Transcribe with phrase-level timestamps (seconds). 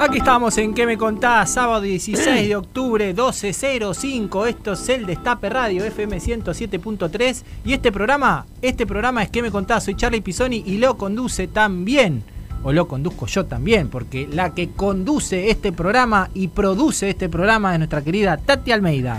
[0.00, 1.52] Aquí estamos en ¿Qué me contás?
[1.52, 4.48] Sábado 16 de octubre, 12.05.
[4.48, 7.42] Esto es el Destape Radio, FM 107.3.
[7.66, 9.84] Y este programa, este programa es ¿Qué me contás?
[9.84, 12.22] Soy Charlie Pisoni y lo conduce también,
[12.62, 17.74] o lo conduzco yo también, porque la que conduce este programa y produce este programa
[17.74, 19.18] es nuestra querida Tati Almeida.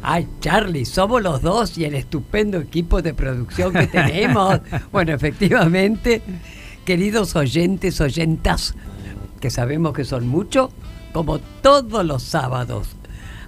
[0.00, 4.60] Ay, Charlie, somos los dos y el estupendo equipo de producción que tenemos.
[4.92, 6.22] bueno, efectivamente,
[6.84, 8.76] queridos oyentes, oyentas,
[9.40, 10.70] que sabemos que son muchos,
[11.12, 12.88] como todos los sábados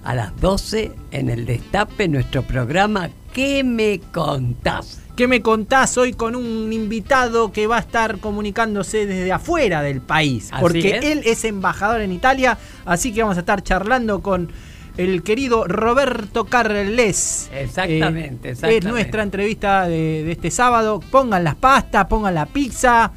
[0.03, 5.01] a las 12 en el Destape, nuestro programa ¿Qué me contás?
[5.15, 10.01] ¿Qué me contás hoy con un invitado que va a estar comunicándose desde afuera del
[10.01, 10.49] país?
[10.51, 11.05] Así porque es.
[11.05, 14.49] él es embajador en Italia, así que vamos a estar charlando con
[14.97, 17.49] el querido Roberto Carles.
[17.53, 18.89] Exactamente, Eh, Es exactamente.
[18.89, 20.99] nuestra entrevista de, de este sábado.
[21.11, 23.11] Pongan las pastas, pongan la pizza,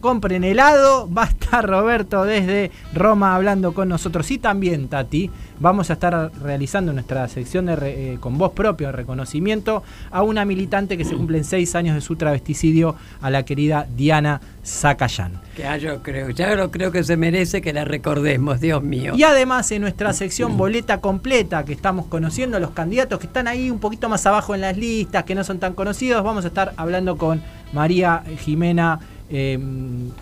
[0.00, 1.08] compren helado.
[1.16, 4.30] Va a estar Roberto desde Roma hablando con nosotros.
[4.30, 8.88] Y también, Tati, vamos a estar realizando nuestra sección de re- eh, con voz propia,
[8.88, 13.44] de reconocimiento a una militante que se cumplen seis años de su travesticidio, a la
[13.44, 15.32] querida Diana Zacayán.
[15.56, 19.14] Ya yo creo, ya yo creo que se merece que la recordemos, Dios mío.
[19.16, 23.70] Y además en nuestra sección boleta completa que estamos conociendo los candidatos que están ahí
[23.70, 26.74] un poquito más abajo en las listas, que no son tan conocidos, vamos a estar
[26.76, 29.58] hablando con María Jimena eh,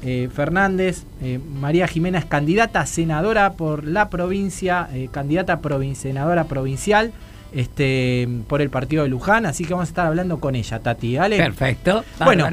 [0.03, 1.05] eh, Fernández.
[1.23, 7.13] Eh, María Jimena es candidata a senadora por la provincia, eh, candidata provin- senadora provincial
[7.53, 11.17] este, por el partido de Luján, así que vamos a estar hablando con ella, Tati.
[11.17, 11.37] ¿vale?
[11.39, 12.05] Perfecto.
[12.25, 12.49] Bueno,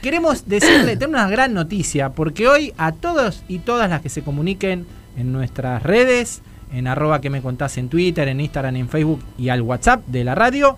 [0.00, 4.22] queremos decirle, tener una gran noticia, porque hoy a todos y todas las que se
[4.22, 4.86] comuniquen
[5.18, 6.42] en nuestras redes,
[6.72, 10.24] en arroba que me contás en Twitter, en Instagram, en Facebook y al WhatsApp de
[10.24, 10.76] la radio,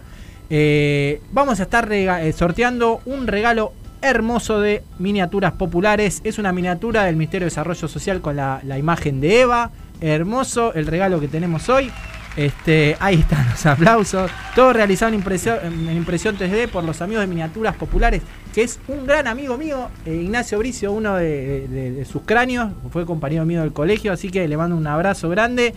[1.32, 1.88] vamos a estar
[2.34, 3.72] sorteando un regalo
[4.02, 6.20] hermoso de miniaturas populares.
[6.24, 9.70] Es una miniatura del Ministerio de Desarrollo Social con la, la imagen de Eva.
[10.00, 11.90] Hermoso el regalo que tenemos hoy.
[12.36, 14.30] Este, ahí están los aplausos.
[14.54, 18.22] Todo realizado en impresión, en impresión 3D por los amigos de Miniaturas Populares,
[18.54, 22.70] que es un gran amigo mío, eh, Ignacio Bricio, uno de, de- de sus cráneos,
[22.92, 25.74] fue compañero mío del colegio, así que le mando un abrazo grande.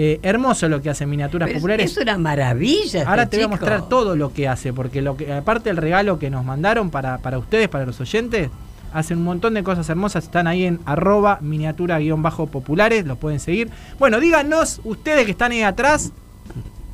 [0.00, 1.90] Eh, hermoso lo que hacen Miniaturas Pero Populares.
[1.90, 3.02] Es una maravilla.
[3.04, 5.76] Ahora este te voy a mostrar todo lo que hace, porque lo que, aparte del
[5.76, 8.48] regalo que nos mandaron para, para ustedes, para los oyentes,
[8.92, 10.22] hacen un montón de cosas hermosas.
[10.22, 13.70] Están ahí en arroba miniatura-populares, los pueden seguir.
[13.98, 16.12] Bueno, díganos, ustedes que están ahí atrás,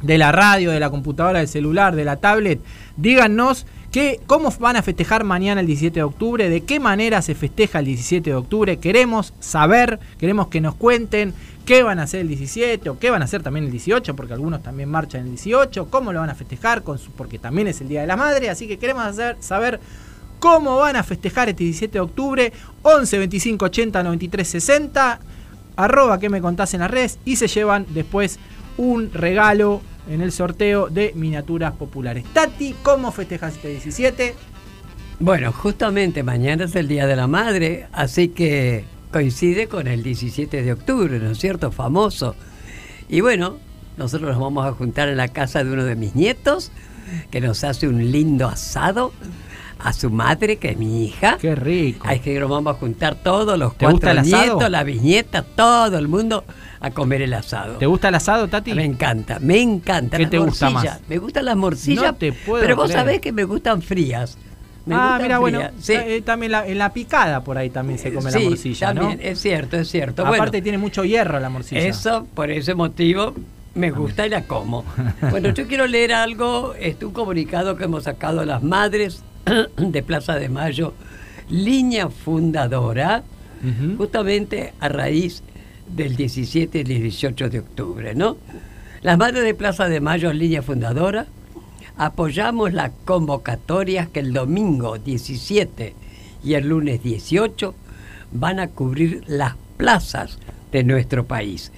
[0.01, 2.61] de la radio, de la computadora, del celular, de la tablet,
[2.97, 7.35] díganos que, cómo van a festejar mañana el 17 de octubre, de qué manera se
[7.35, 8.79] festeja el 17 de octubre.
[8.79, 11.33] Queremos saber, queremos que nos cuenten
[11.65, 14.33] qué van a hacer el 17 o qué van a hacer también el 18, porque
[14.33, 16.83] algunos también marchan el 18, cómo lo van a festejar,
[17.17, 19.81] porque también es el Día de la Madre, así que queremos hacer, saber
[20.39, 22.53] cómo van a festejar este 17 de octubre,
[22.83, 25.21] 11 25 80 93 60,
[25.77, 27.19] arroba que me contás en las redes.
[27.25, 28.39] Y se llevan después
[28.77, 32.25] un regalo en el sorteo de miniaturas populares.
[32.35, 34.35] Tati, ¿cómo festejas este 17?
[35.21, 40.65] Bueno, justamente mañana es el Día de la Madre, así que coincide con el 17
[40.65, 41.71] de octubre, ¿no es cierto?
[41.71, 42.35] Famoso.
[43.09, 43.59] Y bueno,
[43.97, 46.73] nosotros nos vamos a juntar en la casa de uno de mis nietos,
[47.31, 49.13] que nos hace un lindo asado,
[49.79, 51.39] a su madre, que es mi hija.
[51.41, 52.05] Qué rico.
[52.09, 55.97] Ay, que nos vamos a juntar todos, los ¿Te gusta cuatro nietos, la bisnieta, todo
[55.97, 56.43] el mundo
[56.81, 57.77] a comer el asado.
[57.77, 58.75] ¿Te gusta el asado, Tati?
[58.75, 60.17] Me encanta, me encanta.
[60.17, 61.01] ¿Qué las te gusta más?
[61.09, 64.37] Me gustan las morcillas, No te puedo pero vos sabés que me gustan frías.
[64.87, 65.95] Me ah, mira, bueno, sí.
[65.95, 69.25] eh, también la- en la picada por ahí también se come la morcilla, también, ¿no?
[69.25, 70.23] es cierto, es cierto.
[70.23, 71.81] Aparte bueno, tiene mucho hierro la morcilla.
[71.81, 73.35] eso, por ese motivo,
[73.75, 74.85] me gusta y la como.
[75.31, 79.23] Bueno, yo quiero leer algo, este, un comunicado que hemos sacado a las madres
[79.77, 80.93] de Plaza de Mayo,
[81.49, 83.23] línea fundadora,
[83.97, 85.43] justamente a raíz
[85.89, 88.37] del 17 y 18 de octubre, ¿no?
[89.03, 91.27] Las madres de Plaza de Mayo, línea fundadora,
[91.97, 95.95] apoyamos las convocatorias que el domingo 17
[96.43, 97.75] y el lunes 18
[98.33, 100.39] van a cubrir las plazas
[100.73, 101.73] de nuestro país.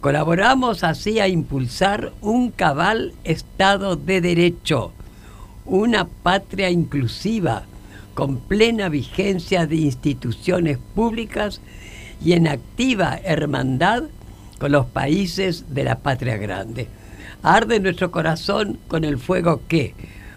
[0.00, 4.92] Colaboramos así a impulsar un cabal Estado de Derecho,
[5.64, 7.64] una patria inclusiva
[8.14, 11.60] con plena vigencia de instituciones públicas
[12.24, 14.04] y en activa hermandad
[14.58, 16.88] con los países de la patria grande.
[17.46, 19.94] Arde nuestro corazón con el fuego que,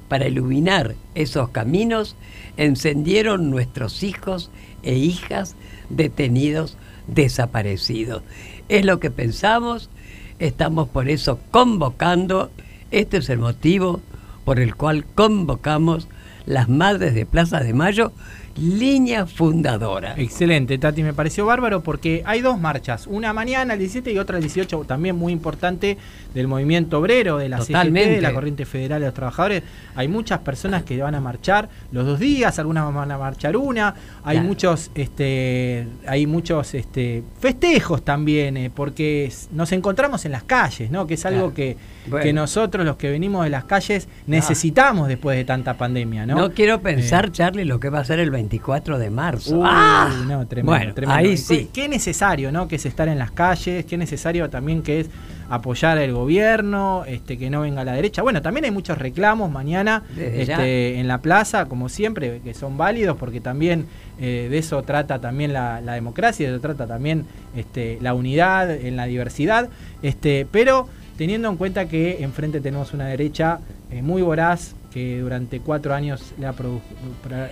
[0.09, 2.15] para iluminar esos caminos,
[2.55, 4.51] encendieron nuestros hijos
[4.83, 5.55] e hijas
[5.89, 6.77] detenidos,
[7.07, 8.21] desaparecidos.
[8.67, 9.89] Es lo que pensamos,
[10.37, 12.51] estamos por eso convocando,
[12.91, 14.01] este es el motivo
[14.45, 16.07] por el cual convocamos
[16.45, 18.11] las Madres de Plaza de Mayo
[18.59, 20.15] línea fundadora.
[20.17, 24.37] Excelente, Tati, me pareció bárbaro porque hay dos marchas, una mañana el 17 y otra
[24.37, 25.97] el 18, también muy importante
[26.33, 29.63] del movimiento obrero, de la CGT, de la Corriente Federal de los Trabajadores.
[29.95, 33.95] Hay muchas personas que van a marchar los dos días, algunas van a marchar una,
[34.23, 40.91] hay muchos este hay muchos este festejos también, eh, porque nos encontramos en las calles,
[40.91, 41.07] ¿no?
[41.07, 41.77] Que es algo que,
[42.21, 46.35] que nosotros los que venimos de las calles necesitamos después de tanta pandemia, ¿no?
[46.35, 49.61] No quiero pensar, eh, Charlie, lo que va a ser el 24 de marzo.
[49.63, 50.11] ¡Ah!
[50.27, 51.69] No, tremendo, Ahí sí.
[51.71, 52.67] Qué necesario, ¿no?
[52.67, 55.09] Que es estar en las calles, qué necesario también que es
[55.49, 58.23] apoyar al gobierno, este, que no venga a la derecha.
[58.23, 63.17] Bueno, también hay muchos reclamos mañana este, en la plaza, como siempre, que son válidos,
[63.17, 63.85] porque también
[64.19, 67.25] eh, de eso trata también la, democracia, de eso trata también
[67.55, 69.69] este, la unidad en la diversidad.
[70.01, 70.87] Este, pero
[71.19, 73.59] teniendo en cuenta que enfrente tenemos una derecha
[73.91, 76.55] eh, muy voraz, que durante cuatro años le ha,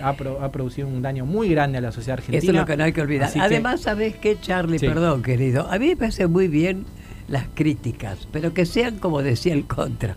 [0.02, 2.38] ha, producido un daño muy grande a la sociedad argentina.
[2.38, 3.30] Eso es lo que no hay que olvidar.
[3.38, 4.78] Además, ¿sabes qué, Charlie?
[4.78, 5.70] Perdón, querido.
[5.70, 6.86] A mí me parece muy bien
[7.28, 10.16] las críticas, pero que sean, como decía el contra,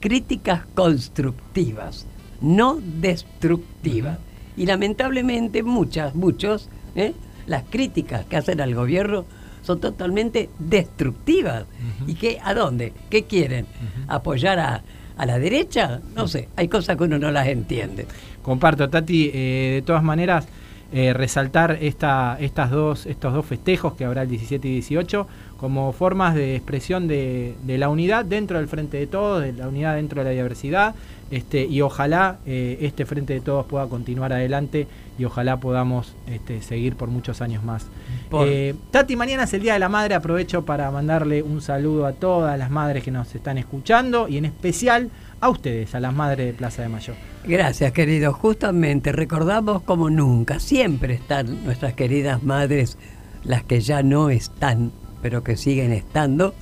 [0.00, 2.06] críticas constructivas,
[2.42, 4.18] no destructivas.
[4.54, 7.14] Y lamentablemente muchas, muchos, ¿eh?
[7.46, 9.24] las críticas que hacen al gobierno
[9.62, 11.64] son totalmente destructivas.
[12.06, 12.92] ¿Y qué, a dónde?
[13.08, 13.66] ¿Qué quieren?
[14.08, 14.82] ¿Apoyar a,
[15.16, 16.00] a la derecha?
[16.14, 18.06] No sé, hay cosas que uno no las entiende.
[18.42, 20.46] Comparto, Tati, eh, de todas maneras,
[20.94, 25.26] eh, resaltar esta, estas dos, estos dos festejos que habrá el 17 y 18
[25.56, 29.94] como formas de expresión de, la unidad dentro del Frente de Todos, de la unidad
[29.94, 30.94] dentro de la diversidad,
[31.30, 34.86] este, y ojalá eh, este Frente de Todos pueda continuar adelante
[35.18, 37.86] y ojalá podamos este, seguir por muchos años más.
[38.32, 42.12] Eh, Tati, mañana es el Día de la Madre, aprovecho para mandarle un saludo a
[42.12, 45.10] todas las madres que nos están escuchando y en especial
[45.40, 47.14] a ustedes, a las madres de Plaza de Mayo.
[47.44, 48.32] Gracias, querido.
[48.32, 52.96] Justamente recordamos como nunca, siempre están nuestras queridas madres,
[53.44, 54.92] las que ya no están
[55.22, 56.54] pero que siguen estando.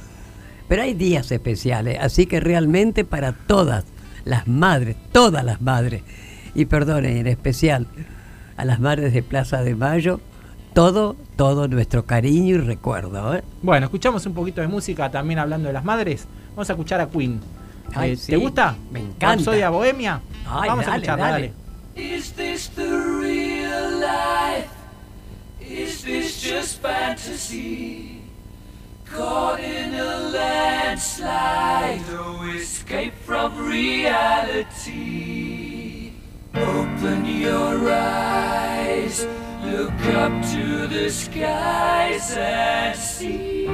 [0.68, 3.86] Pero hay días especiales, así que realmente para todas
[4.24, 6.02] las madres, todas las madres,
[6.54, 7.88] y perdonen, en especial
[8.60, 10.20] a las madres de Plaza de Mayo,
[10.74, 13.34] todo, todo nuestro cariño y recuerdo.
[13.34, 13.42] ¿eh?
[13.62, 16.26] Bueno, escuchamos un poquito de música también hablando de las madres.
[16.50, 17.40] Vamos a escuchar a Queen.
[18.02, 18.76] Eh, ¿Te gusta?
[18.92, 19.44] Me encanta.
[19.44, 20.20] ¿Soy a Bohemia?
[20.44, 21.54] Vamos a escucharla, dale.
[21.96, 24.68] Is this the real life?
[25.58, 28.20] Is this just fantasy?
[29.06, 35.69] Caught in a landslide, no escape from reality.
[36.54, 39.26] Open your eyes,
[39.64, 43.68] look up to the skies and see.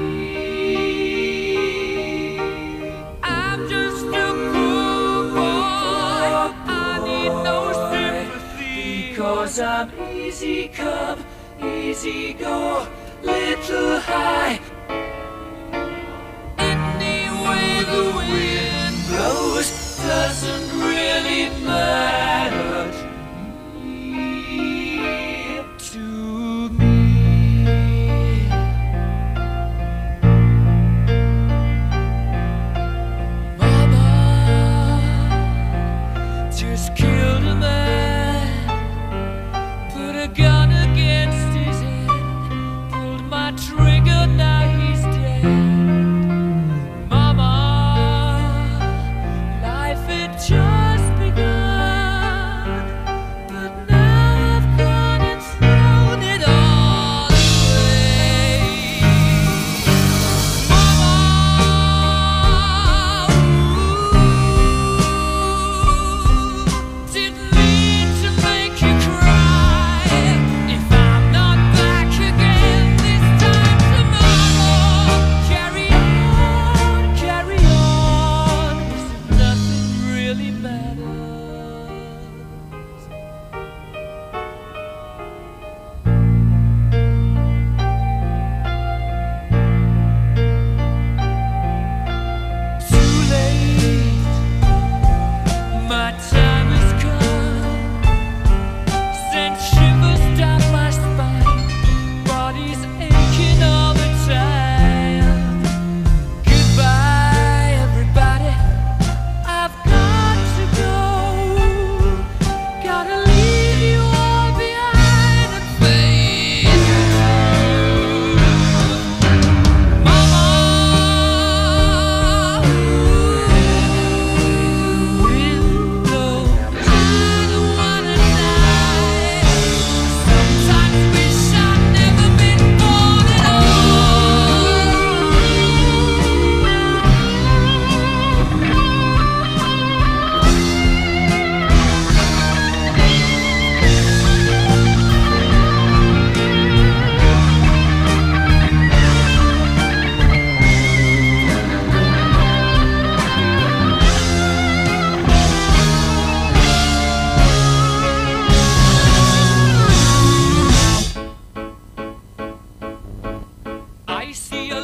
[3.23, 6.29] I'm just a poor boy,
[6.69, 9.11] I need no sympathy.
[9.11, 11.25] Because I'm easy come,
[11.63, 12.87] easy go,
[13.23, 14.61] little high
[16.59, 22.26] Anyway, the wind blows doesn't really matter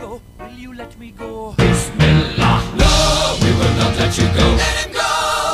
[0.00, 1.54] Go, will you let me go?
[1.58, 2.90] Bismillah, no,
[3.42, 4.46] we will not let you go.
[4.56, 5.10] Let him go!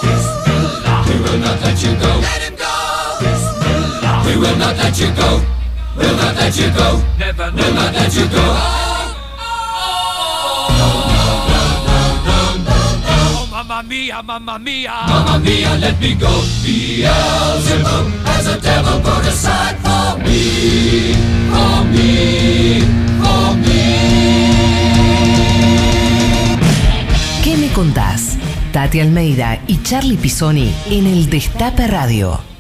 [0.07, 2.13] Bismillah, we will not let you go.
[2.29, 2.75] Let him go!
[3.21, 5.31] Bismillah, we will not let you go.
[5.99, 6.89] Will not let you go.
[7.19, 8.45] Never, will not let you go.
[13.19, 14.95] Oh, mamma mia, mamma mia.
[15.09, 16.33] Mamma mia, let me go.
[16.63, 21.15] Beelzebub has a devil put aside for me.
[21.51, 22.81] For me.
[23.21, 23.76] For me.
[27.57, 28.37] ¿Qué me contás?
[28.71, 32.56] Tati Almeida y Charlie Pisoni en el Destape Radio.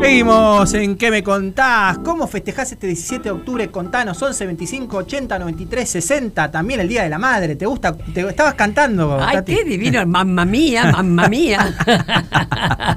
[0.00, 1.98] Seguimos en ¿Qué me contás?
[1.98, 3.68] ¿Cómo festejás este 17 de octubre?
[3.70, 6.50] Contanos, 11, 25, 80, 93, 60.
[6.50, 7.56] También el Día de la Madre.
[7.56, 7.96] ¿Te gusta?
[7.96, 9.54] ¿Te estabas cantando, Ay, Tati?
[9.54, 11.74] qué divino, mamma mía, mamma mía.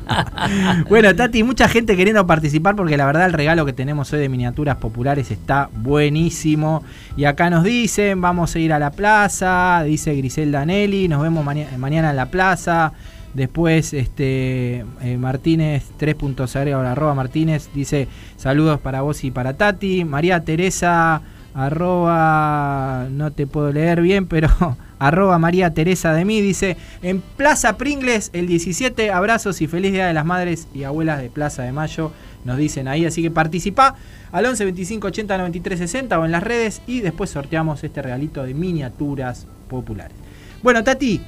[0.87, 4.29] Bueno, Tati, mucha gente queriendo participar porque la verdad el regalo que tenemos hoy de
[4.29, 6.83] miniaturas populares está buenísimo.
[7.17, 11.43] Y acá nos dicen, vamos a ir a la plaza, dice Griselda Nelly, nos vemos
[11.45, 12.93] maña- mañana en la plaza.
[13.33, 18.07] Después, este eh, Martínez, 3.0 arroba Martínez, dice
[18.37, 20.03] saludos para vos y para Tati.
[20.03, 21.21] María Teresa,
[21.53, 24.49] arroba, no te puedo leer bien, pero
[24.99, 30.07] arroba María Teresa de mí, dice en Plaza Pringles el 17, abrazos y feliz Día
[30.07, 32.11] de las Madres y Abuelas de Plaza de Mayo,
[32.45, 33.95] nos dicen ahí, así que participa
[34.31, 38.43] al 11 25 80 93 60 o en las redes y después sorteamos este regalito
[38.43, 40.17] de miniaturas populares.
[40.61, 41.21] Bueno, Tati,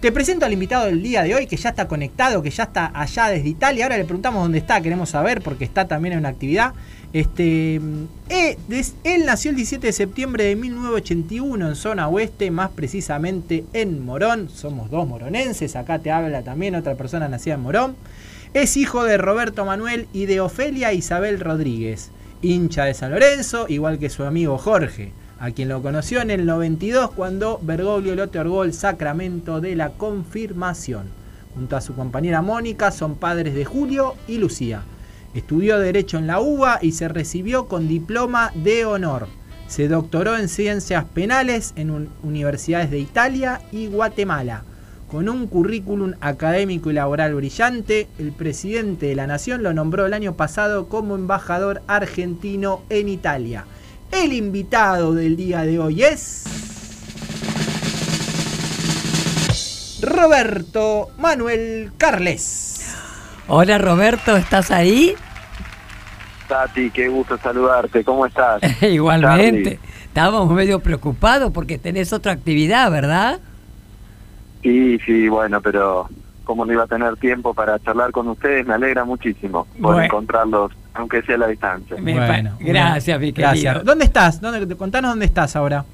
[0.00, 2.92] te presento al invitado del día de hoy que ya está conectado, que ya está
[2.94, 3.84] allá desde Italia.
[3.84, 6.72] Ahora le preguntamos dónde está, queremos saber porque está también en una actividad.
[7.12, 7.80] Este,
[8.28, 8.58] eh,
[9.02, 14.48] él nació el 17 de septiembre de 1981 en zona oeste, más precisamente en Morón.
[14.50, 17.96] Somos dos moronenses, acá te habla también otra persona nacida en Morón.
[18.54, 23.98] Es hijo de Roberto Manuel y de Ofelia Isabel Rodríguez, hincha de San Lorenzo, igual
[23.98, 28.64] que su amigo Jorge, a quien lo conoció en el 92 cuando Bergoglio le otorgó
[28.64, 31.04] el sacramento de la confirmación.
[31.54, 34.82] Junto a su compañera Mónica son padres de Julio y Lucía.
[35.34, 39.28] Estudió Derecho en la UBA y se recibió con diploma de honor.
[39.68, 44.62] Se doctoró en Ciencias Penales en un- universidades de Italia y Guatemala.
[45.10, 50.14] Con un currículum académico y laboral brillante, el presidente de la Nación lo nombró el
[50.14, 53.64] año pasado como embajador argentino en Italia.
[54.12, 56.44] El invitado del día de hoy es...
[60.02, 62.94] Roberto Manuel Carles.
[63.48, 65.14] Hola Roberto, ¿estás ahí?
[66.46, 68.04] Tati, qué gusto saludarte.
[68.04, 68.60] ¿Cómo estás?
[68.82, 69.76] Igualmente.
[69.76, 69.78] Charlie.
[70.04, 73.40] Estábamos medio preocupados porque tenés otra actividad, ¿verdad?
[74.62, 76.08] Sí, sí, bueno, pero
[76.44, 80.02] como no iba a tener tiempo para charlar con ustedes, me alegra muchísimo por Bueno.
[80.04, 81.96] encontrarlos, aunque sea a la distancia.
[81.96, 83.30] Pa- gracias, mi.
[83.30, 83.84] Gracias.
[83.84, 84.40] ¿Dónde estás?
[84.40, 85.84] ¿Dónde, contanos dónde estás ahora.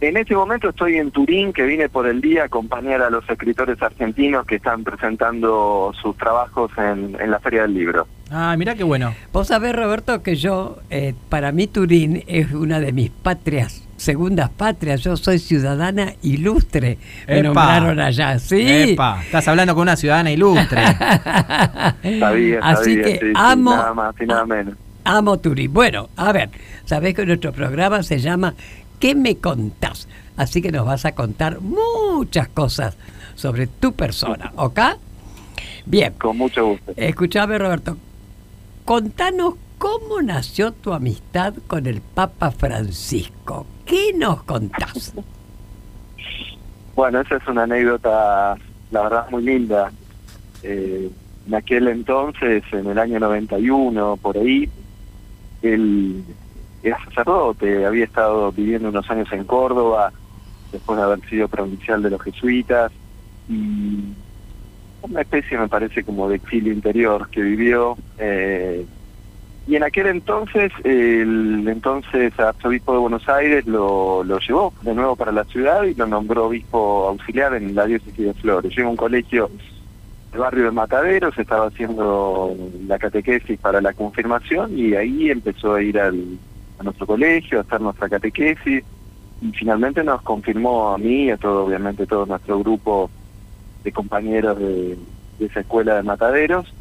[0.00, 3.28] En este momento estoy en Turín, que vine por el día a acompañar a los
[3.28, 8.06] escritores argentinos que están presentando sus trabajos en, en la Feria del Libro.
[8.30, 9.14] Ah, mirá qué bueno.
[9.30, 14.48] Vos sabés, Roberto, que yo, eh, para mí Turín es una de mis patrias, segundas
[14.50, 15.02] patrias.
[15.02, 16.98] Yo soy ciudadana ilustre.
[17.28, 17.42] Me Epa.
[17.42, 18.60] nombraron allá, sí.
[18.66, 20.82] Epa, estás hablando con una ciudadana ilustre.
[22.18, 24.74] Sabía, Así sabía, que sí, sí, amo- nada más y nada menos.
[25.04, 25.72] Amo Turín.
[25.72, 26.50] Bueno, a ver,
[26.84, 28.54] sabés que nuestro programa se llama
[28.98, 30.08] ¿Qué me contás?
[30.36, 32.96] Así que nos vas a contar muchas cosas
[33.34, 34.78] sobre tu persona, ¿ok?
[35.86, 36.92] Bien, Con mucho gusto.
[36.96, 37.96] escuchame Roberto,
[38.84, 43.64] contanos cómo nació tu amistad con el Papa Francisco.
[43.86, 45.14] ¿Qué nos contás?
[46.96, 48.58] Bueno, esa es una anécdota,
[48.90, 49.90] la verdad, muy linda.
[50.62, 51.08] Eh,
[51.46, 54.68] en aquel entonces, en el año 91, por ahí,
[55.62, 56.22] él
[56.82, 60.12] era sacerdote, había estado viviendo unos años en Córdoba,
[60.72, 62.92] después de haber sido provincial de los jesuitas,
[63.48, 64.00] y
[65.00, 67.96] una especie, me parece, como de exilio interior que vivió.
[68.18, 68.84] eh,
[69.66, 75.16] y en aquel entonces, el entonces arzobispo de Buenos Aires lo, lo llevó de nuevo
[75.16, 78.74] para la ciudad y lo nombró obispo auxiliar en la diócesis de Flores.
[78.74, 79.50] Llegó a un colegio
[80.32, 85.82] del barrio de Mataderos, estaba haciendo la catequesis para la confirmación y ahí empezó a
[85.82, 86.38] ir al,
[86.78, 88.82] a nuestro colegio, a hacer nuestra catequesis,
[89.42, 93.10] y finalmente nos confirmó a mí y a todo, obviamente, todo nuestro grupo
[93.84, 94.98] de compañeros de,
[95.38, 96.72] de esa escuela de mataderos.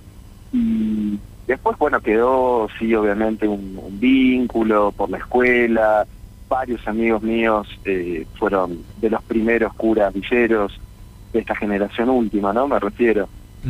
[0.52, 1.18] Y
[1.50, 6.06] después, bueno, quedó, sí, obviamente, un, un vínculo por la escuela.
[6.48, 10.80] Varios amigos míos eh, fueron de los primeros curas villeros
[11.34, 12.68] de esta generación última, ¿no?
[12.68, 13.28] Me refiero.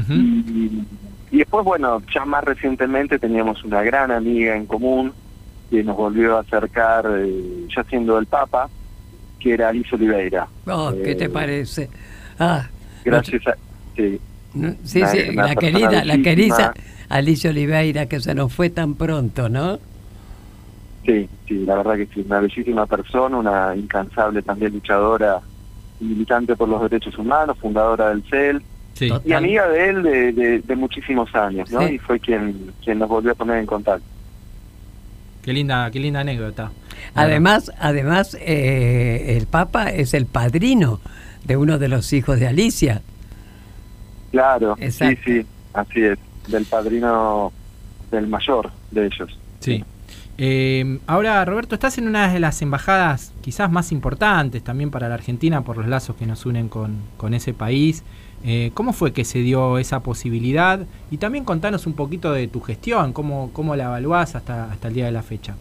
[0.10, 0.84] Y,
[1.32, 5.12] y después, bueno, ya más recientemente teníamos una gran amiga en común
[5.70, 8.70] que nos volvió a acercar, eh, ya siendo el Papa,
[9.40, 10.48] que era Alice Oliveira.
[10.68, 11.90] Oh, ¿Qué te Eh, parece?
[12.40, 12.68] Ah,
[13.04, 13.56] Gracias a...
[13.96, 14.20] Sí,
[14.54, 16.74] no- sí, una- sí, una la querida, la querida
[17.10, 19.80] Alicia Oliveira, que se nos fue tan pronto, ¿no?
[21.06, 25.40] sí, sí, la verdad que sí, una bellísima persona, una incansable también luchadora
[26.00, 28.62] y militante por los derechos humanos, fundadora del CEL,
[28.94, 29.10] Sí.
[29.24, 31.88] Y amiga de él de, de- de muchísimos años, ¿no?
[31.88, 31.94] Sí.
[31.94, 34.04] Y fue quien, quien nos volvió a poner en contacto.
[35.42, 36.72] Qué linda, qué linda anécdota.
[37.16, 41.00] Además, además eh, el Papa es el padrino
[41.46, 43.02] de uno de los hijos de Alicia.
[44.32, 45.22] Claro, Exacto.
[45.26, 47.52] sí, sí, así es, del padrino
[48.12, 49.38] del mayor de ellos.
[49.60, 49.84] Sí.
[50.38, 55.16] Eh, ahora, Roberto, estás en una de las embajadas quizás más importantes también para la
[55.16, 58.04] Argentina por los lazos que nos unen con, con ese país.
[58.46, 60.80] Eh, ¿Cómo fue que se dio esa posibilidad?
[61.12, 64.94] Y también contanos un poquito de tu gestión, cómo, cómo la evaluás hasta, hasta el
[64.94, 65.56] día de la fecha.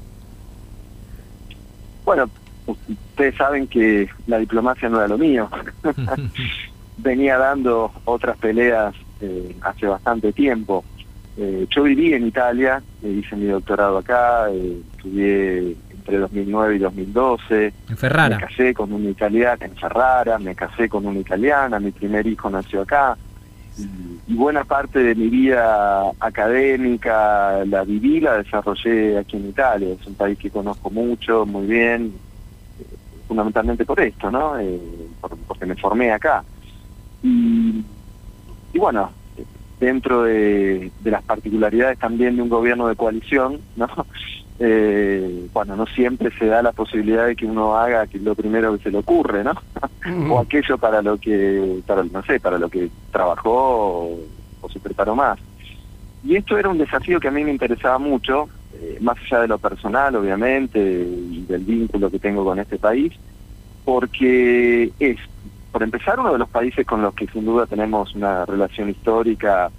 [2.05, 2.31] Bueno,
[2.67, 5.51] ustedes saben que la diplomacia no era lo mío.
[6.99, 10.85] Venía dando otras peleas eh, hace bastante tiempo.
[11.37, 16.79] Eh, yo viví en Italia, eh, hice mi doctorado acá, eh, estudié entre 2009 y
[16.79, 17.67] 2012.
[17.67, 18.39] en Me Ferrara.
[18.39, 22.83] casé con una italiana en Ferrara, me casé con una italiana, mi primer hijo nació
[22.83, 23.17] acá.
[23.77, 29.95] Y, y buena parte de mi vida académica la viví, la desarrollé aquí en Italia.
[30.01, 32.13] Es un país que conozco mucho, muy bien,
[33.29, 34.59] fundamentalmente por esto, ¿no?
[34.59, 34.81] Eh,
[35.21, 36.43] por- porque me formé acá.
[37.23, 37.85] Y,
[38.73, 39.13] y bueno,
[39.81, 43.89] dentro de, de las particularidades también de un gobierno de coalición, ¿no?
[44.61, 48.77] Eh, bueno, no siempre se da la posibilidad de que uno haga que lo primero
[48.77, 49.53] que se le ocurre, ¿no?
[50.35, 54.19] o aquello para lo que, para, no sé, para lo que trabajó o,
[54.61, 55.39] o se preparó más.
[56.25, 59.49] Y esto era un desafío que a mí me interesaba mucho, eh, más allá de
[59.49, 63.13] lo personal, obviamente, y del vínculo que tengo con este país,
[63.85, 65.19] porque es,
[65.71, 69.71] por empezar, uno de los países con los que sin duda tenemos una relación histórica,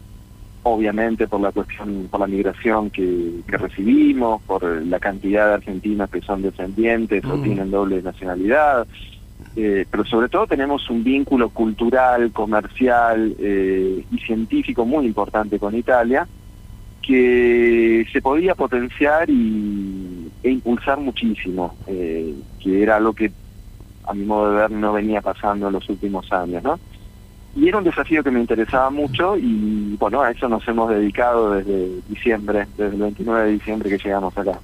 [0.64, 6.10] obviamente por la cuestión, por la migración que, que recibimos, por la cantidad de argentinos
[6.10, 7.44] que son descendientes o Mm.
[7.44, 8.88] tienen doble nacionalidad,
[9.56, 15.76] eh, pero sobre todo tenemos un vínculo cultural, comercial eh, y científico muy importante con
[15.76, 16.28] Italia,
[17.02, 23.32] que se podía potenciar y, e impulsar muchísimo, eh, que era algo que
[24.10, 26.80] a mi modo de ver no venía pasando en los últimos años, ¿no?
[27.56, 31.52] Y era un desafío que me interesaba mucho y bueno, a eso nos hemos dedicado
[31.52, 34.60] desde diciembre, desde el 29 de diciembre que llegamos acá.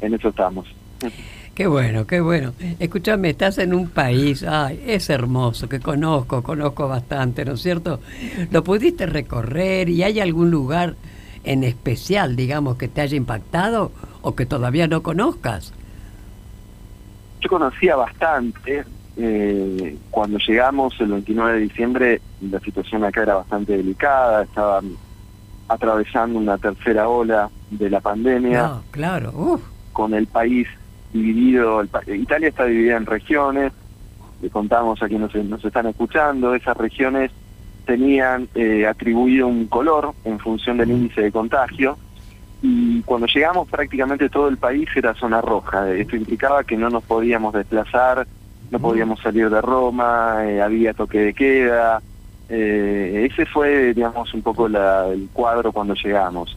[0.00, 0.66] En eso estamos.
[1.54, 2.52] Qué bueno, qué bueno.
[2.78, 8.00] Escúchame, estás en un país, ay, es hermoso, que conozco, conozco bastante, ¿no es cierto?
[8.50, 10.96] ¿Lo pudiste recorrer y hay algún lugar
[11.44, 15.72] en especial, digamos, que te haya impactado o que todavía no conozcas?
[17.44, 18.84] Yo conocía bastante.
[19.16, 24.42] eh, cuando llegamos el 29 de diciembre, la situación acá era bastante delicada.
[24.42, 24.96] Estaban
[25.68, 30.66] atravesando una tercera ola de la pandemia, No, claro, uf, con el país
[31.12, 31.80] dividido.
[31.82, 33.72] el pa- Italia está dividida en regiones.
[34.40, 36.54] Le contamos a quienes nos, nos están escuchando.
[36.54, 37.30] Esas regiones
[37.86, 41.98] tenían eh, atribuido un color en función del índice de contagio.
[42.66, 45.90] Y cuando llegamos prácticamente todo el país era zona roja.
[45.92, 48.26] Esto implicaba que no nos podíamos desplazar,
[48.70, 52.02] no podíamos salir de Roma, eh, había toque de queda.
[52.48, 56.56] Eh, ese fue, digamos, un poco la- el cuadro cuando llegamos.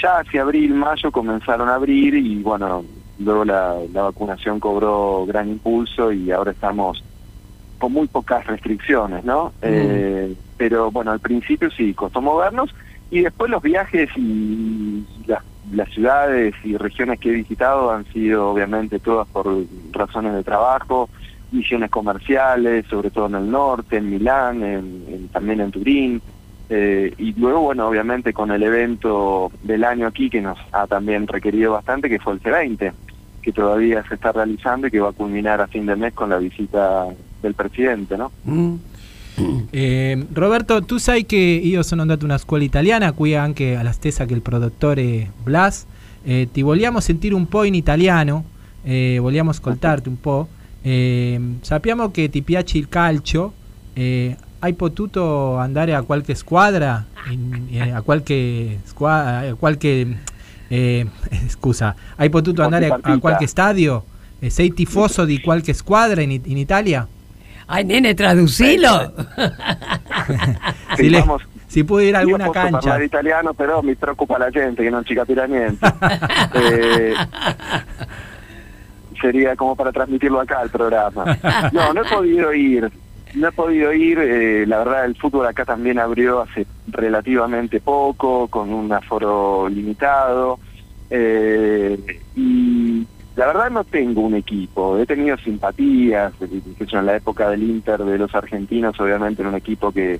[0.00, 2.84] Ya hacia abril, mayo comenzaron a abrir y bueno,
[3.18, 7.02] luego la, la vacunación cobró gran impulso y ahora estamos
[7.78, 9.54] con muy pocas restricciones, ¿no?
[9.60, 12.70] Eh, pero bueno, al principio sí, costó movernos
[13.10, 15.42] y después los viajes y las,
[15.72, 19.46] las ciudades y regiones que he visitado han sido obviamente todas por
[19.92, 21.08] razones de trabajo,
[21.50, 26.22] misiones comerciales, sobre todo en el norte, en Milán, en- en- también en Turín.
[26.70, 31.26] Eh, y luego, bueno, obviamente con el evento del año aquí que nos ha también
[31.26, 32.92] requerido bastante, que fue el C20,
[33.40, 36.28] que todavía se está realizando y que va a culminar a fin de mes con
[36.28, 37.06] la visita
[37.40, 38.30] del presidente, ¿no?
[38.44, 38.74] mm,
[39.70, 43.92] Eh, Roberto, tu sai che io sono andato a una scuola italiana qui anche alla
[43.92, 45.86] stessa che il produttore Blas
[46.24, 48.44] eh, ti vogliamo sentire un po' in italiano,
[48.82, 50.48] eh, vogliamo ascoltarti un po'.
[50.82, 53.52] Eh, sappiamo che ti piace il calcio,
[53.94, 60.18] eh, hai potuto andare a qualche squadra, in- a qualche squadra, a qualche
[60.68, 61.06] eh,
[61.48, 64.04] scusa, hai potuto andare a, a qualche stadio?
[64.46, 67.06] Sei tifoso di qualche squadra in, in Italia?
[67.68, 69.12] Ay, nene, traducilo.
[70.96, 72.78] Si, le- vamos- si può ir a alguna cancha.
[72.78, 75.86] parlare italiano, però mi preoccupa la gente che non ci capirà niente.
[76.54, 77.14] Eh,
[79.20, 81.24] sería como para transmitirlo acá el programa.
[81.72, 82.90] No, no he podido ir.
[83.34, 84.18] No he podido ir.
[84.18, 90.58] eh, la verdad, el fútbol acá también abrió hace relativamente poco, con un aforo limitado.
[91.10, 91.98] eh,
[92.36, 93.06] y
[93.38, 94.98] la verdad no tengo un equipo.
[94.98, 96.32] He tenido simpatías.
[96.40, 96.60] eh,
[96.92, 100.18] En la época del Inter de los argentinos, obviamente era un equipo que,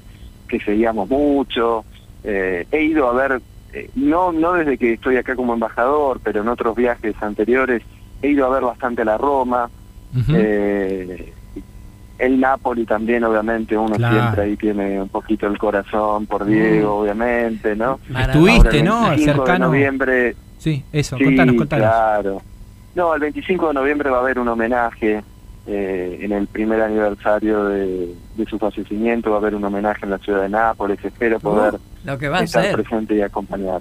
[0.48, 1.84] que seguíamos mucho.
[2.22, 3.40] Eh, he ido a ver,
[3.72, 7.82] eh, no, no desde que estoy acá como embajador, pero en otros viajes anteriores
[8.22, 9.68] he ido a ver bastante a la Roma.
[10.34, 11.32] Eh,
[12.18, 14.14] el Napoli también, obviamente, uno Claro.
[14.20, 18.00] siempre ahí tiene un poquito el corazón por Diego, obviamente, ¿no?
[18.08, 19.00] Estuviste, Ahora, el ¿no?
[19.10, 19.52] 25 Cercano.
[19.52, 21.86] de noviembre, Sí, eso, sí, contanos, contanos.
[21.86, 22.42] claro.
[22.94, 25.22] No, el 25 de noviembre va a haber un homenaje
[25.66, 30.10] eh, en el primer aniversario de, de su fallecimiento, va a haber un homenaje en
[30.10, 32.72] la ciudad de Nápoles, espero poder Lo que va a estar ser.
[32.74, 33.80] presente y acompañar.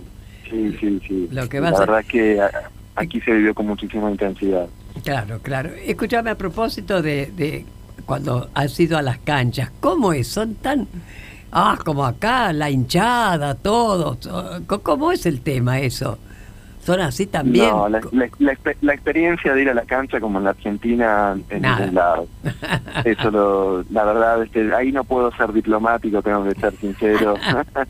[0.49, 1.27] Sí, sí, sí.
[1.31, 1.87] Lo que va a la ser.
[1.87, 2.51] verdad es que a-
[2.95, 4.67] aquí se vivió con muchísima intensidad.
[5.03, 5.69] Claro, claro.
[5.85, 7.65] Escúchame a propósito de, de
[8.05, 10.27] cuando has ido a las canchas, ¿cómo es?
[10.27, 10.87] Son tan...
[11.51, 14.17] Ah, como acá, la hinchada, todo.
[14.83, 16.17] ¿Cómo es el tema eso?
[16.87, 17.69] ¿Son así también?
[17.69, 20.51] No, la, la- la expe- la experiencia de ir a la cancha como en la
[20.51, 21.79] Argentina en Nada.
[21.81, 22.27] ningún lado.
[23.03, 27.35] Eso lo, la verdad es que ahí no puedo ser diplomático, tengo que ser sincero.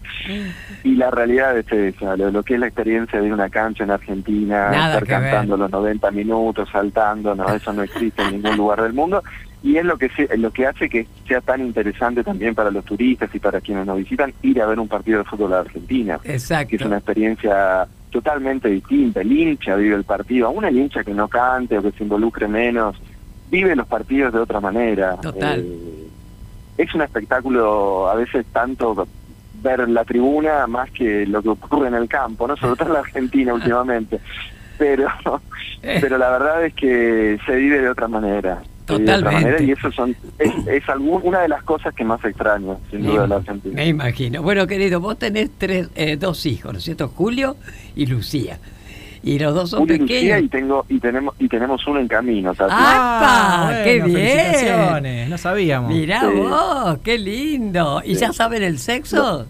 [0.84, 3.50] y la realidad es esa, lo, lo que es la experiencia de ir a una
[3.50, 5.32] cancha en Argentina, Nada estar ver.
[5.32, 9.22] cantando los 90 minutos, saltando, no, eso no existe en ningún lugar del mundo.
[9.64, 12.86] Y es lo que se- lo que hace que sea tan interesante también para los
[12.86, 16.20] turistas y para quienes nos visitan ir a ver un partido de fútbol a Argentina
[16.24, 16.70] Exacto.
[16.70, 19.22] que es una experiencia totalmente distinta.
[19.22, 22.48] El hincha vive el partido, aún el hincha que no cante o que se involucre
[22.48, 22.96] menos,
[23.50, 25.18] vive los partidos de otra manera.
[25.18, 25.60] Total.
[25.60, 26.08] Eh,
[26.78, 29.08] es un espectáculo a veces tanto
[29.62, 32.56] ver la tribuna más que lo que ocurre en el campo, ¿no?
[32.56, 34.20] Sobre todo en la Argentina últimamente.
[34.78, 35.08] Pero,
[35.82, 38.62] pero la verdad es que se vive de otra manera.
[38.88, 39.46] Vive de otra Totalmente.
[39.50, 43.04] manera y eso son, es, es algún- una de las cosas que más extraño, sin
[43.06, 43.76] duda, de la Argentina.
[43.76, 44.42] Me imagino.
[44.42, 47.10] Bueno, querido, vos tenés tres, eh, dos hijos, ¿no es cierto?
[47.10, 47.56] Julio
[47.96, 48.60] y Lucía.
[49.24, 50.44] Y los dos son Julio y Lucía pequeños.
[50.44, 52.72] y tengo y tenemos y tenemos uno en camino Tati.
[52.76, 53.82] ¡Ah!
[53.84, 54.14] ¡Qué bien!
[54.16, 55.92] felicitaciones, no sabíamos.
[55.92, 56.28] Mirá Sí.
[56.38, 58.02] vos, qué lindo.
[58.06, 58.22] ¿Y Sí.
[58.22, 59.46] ya saben el sexo?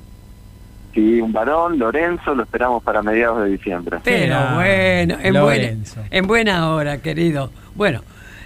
[0.96, 5.78] sí un varón Lorenzo lo esperamos para mediados de diciembre Pero bueno, en buena,
[6.10, 7.52] en buena hora, querido.
[7.76, 8.02] Bueno,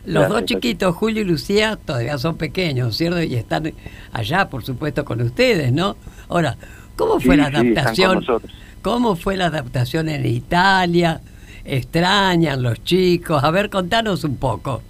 [0.06, 3.22] los Gracias, dos chiquitos, Julio y Lucía, todavía son pequeños, ¿cierto?
[3.22, 3.72] Y están
[4.12, 5.96] allá, por supuesto, con ustedes, ¿no?
[6.30, 6.58] Ahora,
[6.96, 8.26] ¿cómo fue Sí, la adaptación?
[8.82, 11.22] ¿Cómo fue la adaptación en Italia?
[11.64, 13.44] ¿Extrañan los chicos?
[13.44, 14.82] A ver, contanos un poco.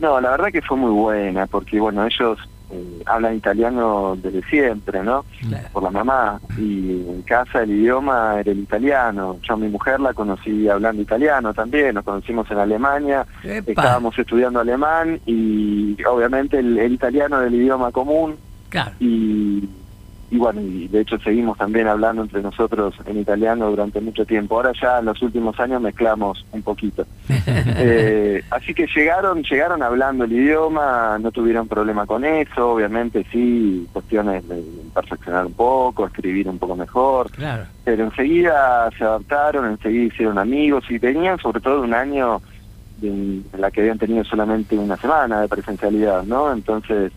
[0.00, 2.38] no la verdad que fue muy buena porque bueno ellos
[2.70, 5.68] eh, hablan italiano desde siempre no Claro.
[5.72, 10.00] por la mamá y en casa el idioma era el italiano yo a mi mujer
[10.00, 13.70] la conocí hablando italiano también nos conocimos en Alemania Epa.
[13.70, 18.36] estábamos estudiando alemán y obviamente el, el italiano era el idioma común
[18.68, 18.90] Claro.
[19.00, 19.66] y,
[20.30, 24.56] y bueno, y de hecho seguimos también hablando entre nosotros en italiano durante mucho tiempo.
[24.56, 27.06] Ahora ya en los últimos años mezclamos un poquito.
[27.80, 33.86] Eh, así que llegaron, llegaron hablando el idioma, no tuvieron problema con eso, obviamente sí,
[33.92, 34.62] cuestiones de
[34.94, 37.64] perfeccionar un poco, escribir un poco mejor, Claro.
[37.84, 42.40] pero enseguida se adaptaron, enseguida hicieron amigos y tenían sobre todo un año
[42.98, 46.52] de- en la que habían tenido solamente una semana de presencialidad, ¿no?
[46.52, 47.12] Entonces,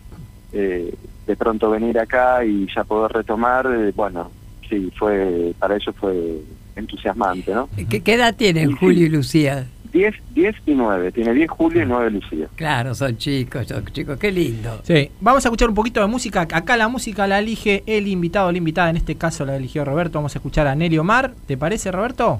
[0.54, 0.94] eh,
[1.32, 4.30] de pronto venir acá y ya poder retomar, eh, bueno,
[4.70, 6.42] sí, fue para ellos fue
[6.76, 7.70] entusiasmante, ¿no?
[7.90, 8.76] ¿Qué, qué edad tienen sí.
[8.78, 9.66] Julio y Lucía?
[9.94, 12.48] 10, 10 y 9, tiene 10 Julio y 9 Lucía.
[12.56, 14.82] Claro, son chicos, son chicos, qué lindo.
[14.84, 16.42] Sí, vamos a escuchar un poquito de música.
[16.42, 18.90] Acá la música la elige el invitado o la invitada.
[18.90, 20.18] En este caso la eligió Roberto.
[20.18, 21.34] Vamos a escuchar a Nelly Omar.
[21.46, 22.40] ¿Te parece, Roberto?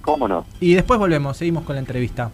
[0.00, 0.46] ¿Cómo no?
[0.60, 2.30] Y después volvemos, seguimos con la entrevista.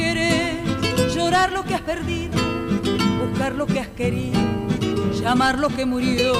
[0.00, 2.38] ¿Por qué prefieres llorar lo que has perdido,
[3.20, 4.40] buscar lo que has querido,
[5.20, 6.32] llamar lo que murió?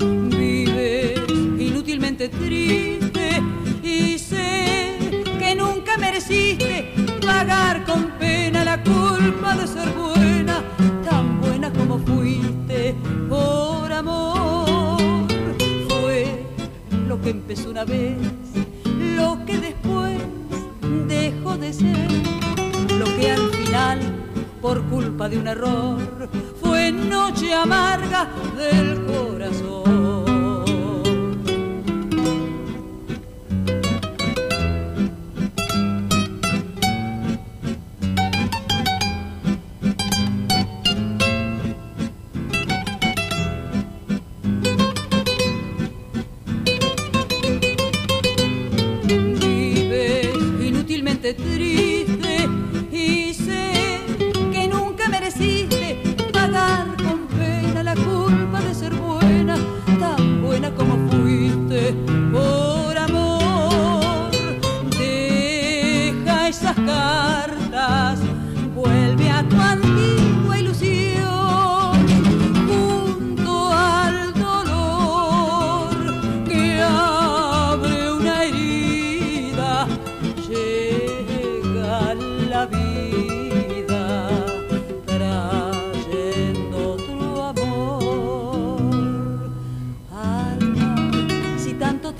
[0.00, 1.20] Vives
[1.58, 3.42] inútilmente triste
[3.82, 10.62] y sé que nunca mereciste pagar con pena la culpa de ser buena,
[11.04, 12.94] tan buena como fuiste
[13.28, 14.98] por amor.
[15.88, 16.46] Fue
[17.06, 18.16] lo que empezó una vez,
[19.16, 20.18] lo que después
[21.08, 22.08] dejó de ser,
[22.98, 24.00] lo que al final,
[24.60, 26.28] por culpa de un error,
[26.60, 30.09] fue noche amarga del corazón.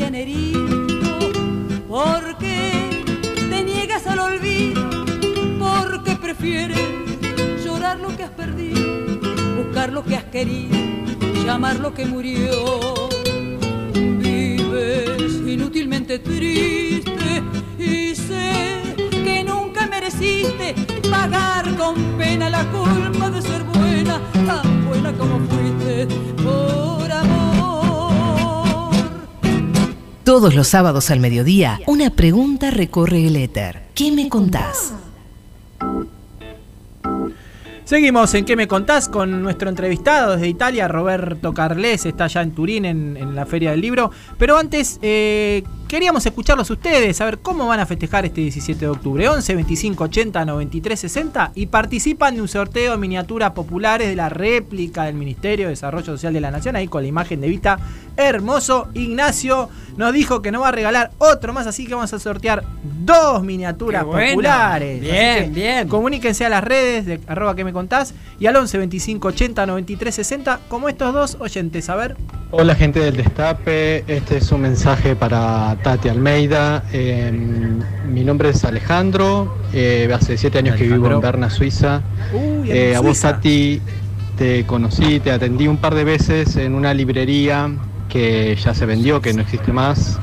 [0.04, 1.18] Han herido,
[1.88, 3.02] ¿por qué
[3.50, 5.04] te niegas al olvido?
[5.58, 6.88] Porque prefieres
[7.64, 9.20] llorar lo que has perdido,
[9.56, 10.76] buscar lo que has querido,
[11.44, 13.08] llamar lo que murió.
[13.94, 17.42] Vives inútilmente triste
[17.78, 20.74] y sé que nunca mereciste
[21.10, 26.06] pagar con pena la culpa de ser buena, tan buena como fuiste
[26.42, 27.49] por amor.
[30.30, 33.82] Todos los sábados al mediodía, una pregunta recorre el éter.
[33.96, 34.94] ¿Qué me contás?
[37.82, 39.08] Seguimos en ¿Qué me contás?
[39.08, 43.80] con nuestro entrevistado desde Italia, Roberto Carles, está ya en Turín en, la Feria del
[43.80, 44.12] Libro.
[44.38, 49.28] Pero antes, eh, queríamos escucharlos ustedes, saber cómo van a festejar este 17 de octubre.
[49.28, 54.28] 11 25 80 93 60 y participan de un sorteo de miniaturas populares de la
[54.28, 57.80] réplica del Ministerio de Desarrollo Social de la Nación, ahí con la imagen de Vita
[58.16, 58.86] hermoso.
[58.94, 62.62] Ignacio nos dijo que nos va a regalar otro más, así que vamos a sortear
[63.04, 64.30] dos miniaturas bueno.
[64.30, 65.00] populares.
[65.00, 65.88] Bien, bien.
[65.88, 70.14] Comuníquense a las redes de arroba que me contás y al 11 25 80 93
[70.14, 71.90] 60 como estos dos oyentes.
[71.90, 72.16] A ver,
[72.52, 76.84] Hola gente del Destape, este es un mensaje para Tati Almeida.
[76.92, 77.32] Eh,
[78.08, 82.02] mi nombre es Alejandro, eh, hace siete años que vivo en Berna, Suiza.
[82.32, 83.20] Uy, en Eh, a vos.
[83.20, 83.80] Tati
[84.36, 87.70] te conocí, te atendí un par de veces en una librería
[88.08, 90.18] que ya se vendió, que no existe más,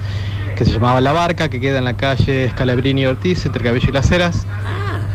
[0.55, 3.89] que se llamaba La Barca, que queda en la calle Scalabrini y Ortiz, entre Cabello
[3.89, 4.45] y Las Heras.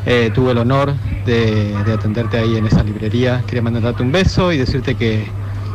[0.07, 0.94] Eh, tuve el honor
[1.26, 3.42] de, de atenderte ahí en esa librería.
[3.46, 5.26] Quería mandarte un beso y decirte que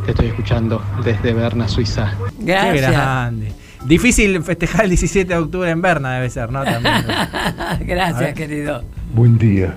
[0.04, 2.12] te estoy escuchando desde Berna, Suiza.
[2.38, 2.92] qué Gracias.
[2.92, 3.52] grande.
[3.88, 6.62] Difícil festejar el 17 de octubre en Berna, debe ser, ¿no?
[6.62, 6.94] También.
[7.86, 8.84] Gracias, querido.
[9.14, 9.74] Buen día.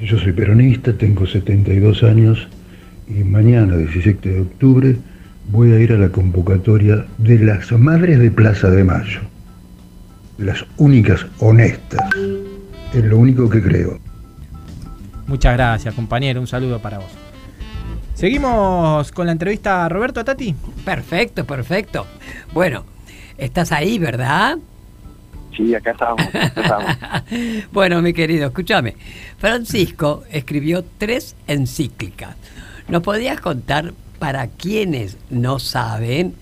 [0.00, 2.46] Yo soy peronista, tengo 72 años
[3.08, 4.96] y mañana, 17 de octubre,
[5.50, 9.20] voy a ir a la convocatoria de las Madres de Plaza de Mayo.
[10.38, 12.08] Las únicas honestas.
[12.94, 13.98] Es lo único que creo.
[15.26, 16.40] Muchas gracias, compañero.
[16.40, 17.10] Un saludo para vos.
[18.14, 20.54] Seguimos con la entrevista a Roberto a Tati.
[20.84, 22.06] Perfecto, perfecto.
[22.52, 22.84] Bueno,
[23.38, 24.58] estás ahí, ¿verdad?
[25.56, 26.26] Sí, acá estamos.
[26.28, 26.96] acá estamos.
[27.72, 28.94] bueno, mi querido, escúchame.
[29.38, 32.36] Francisco escribió tres encíclicas.
[32.88, 36.34] ¿Nos podrías contar para quienes no saben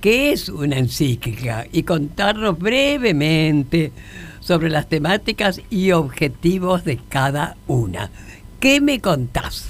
[0.00, 3.92] qué es una encíclica y contarnos brevemente
[4.40, 8.10] sobre las temáticas y objetivos de cada una?
[8.58, 9.68] ¿Qué me contás?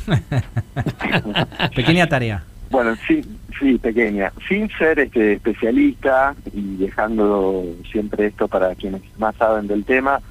[1.75, 2.45] Pequeña tarea.
[2.73, 3.23] Bueno, sí,
[3.61, 4.33] sí, pequeña.
[4.49, 10.23] Sin ser este especialista y dejando siempre esto para quienes más saben del tema,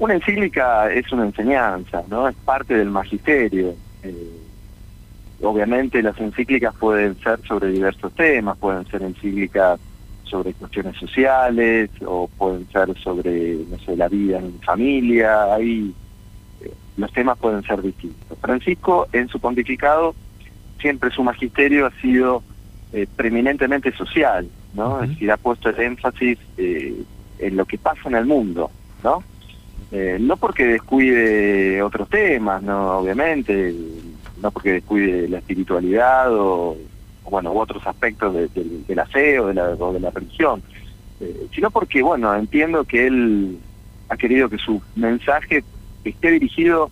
[0.00, 2.26] una encíclica es una enseñanza, ¿no?
[2.26, 3.76] Es parte del magisterio.
[4.02, 4.40] Eh,
[5.42, 9.78] obviamente las encíclicas pueden ser sobre diversos temas, pueden ser encíclicas
[10.24, 15.94] sobre cuestiones sociales o pueden ser sobre, no sé, la vida en familia, ahí
[16.62, 18.36] eh, los temas pueden ser distintos.
[18.40, 20.16] Francisco, en su pontificado,
[20.84, 22.42] siempre su magisterio ha sido
[22.92, 25.02] eh, preeminentemente social, ¿no?
[25.02, 27.02] Es decir, ha puesto el énfasis eh,
[27.38, 28.70] en lo que pasa en el mundo,
[29.02, 29.24] ¿no?
[29.90, 33.74] Eh, no porque descuide otros temas, no, obviamente,
[34.42, 36.76] no porque descuide la espiritualidad o,
[37.30, 40.10] bueno, u otros aspectos de, de, de la fe o de la, o de la
[40.10, 40.62] religión,
[41.20, 43.58] eh, sino porque, bueno, entiendo que él
[44.10, 45.64] ha querido que su mensaje
[46.04, 46.90] esté dirigido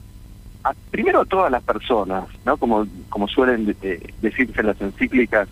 [0.65, 2.57] a, primero a todas las personas, ¿no?
[2.57, 5.49] Como, como suelen eh, decirse las encíclicas,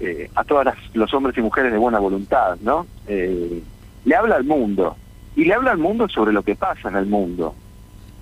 [0.00, 2.86] eh, a todos los hombres y mujeres de buena voluntad, ¿no?
[3.06, 3.62] Eh,
[4.04, 4.96] le habla al mundo,
[5.36, 7.54] y le habla al mundo sobre lo que pasa en el mundo,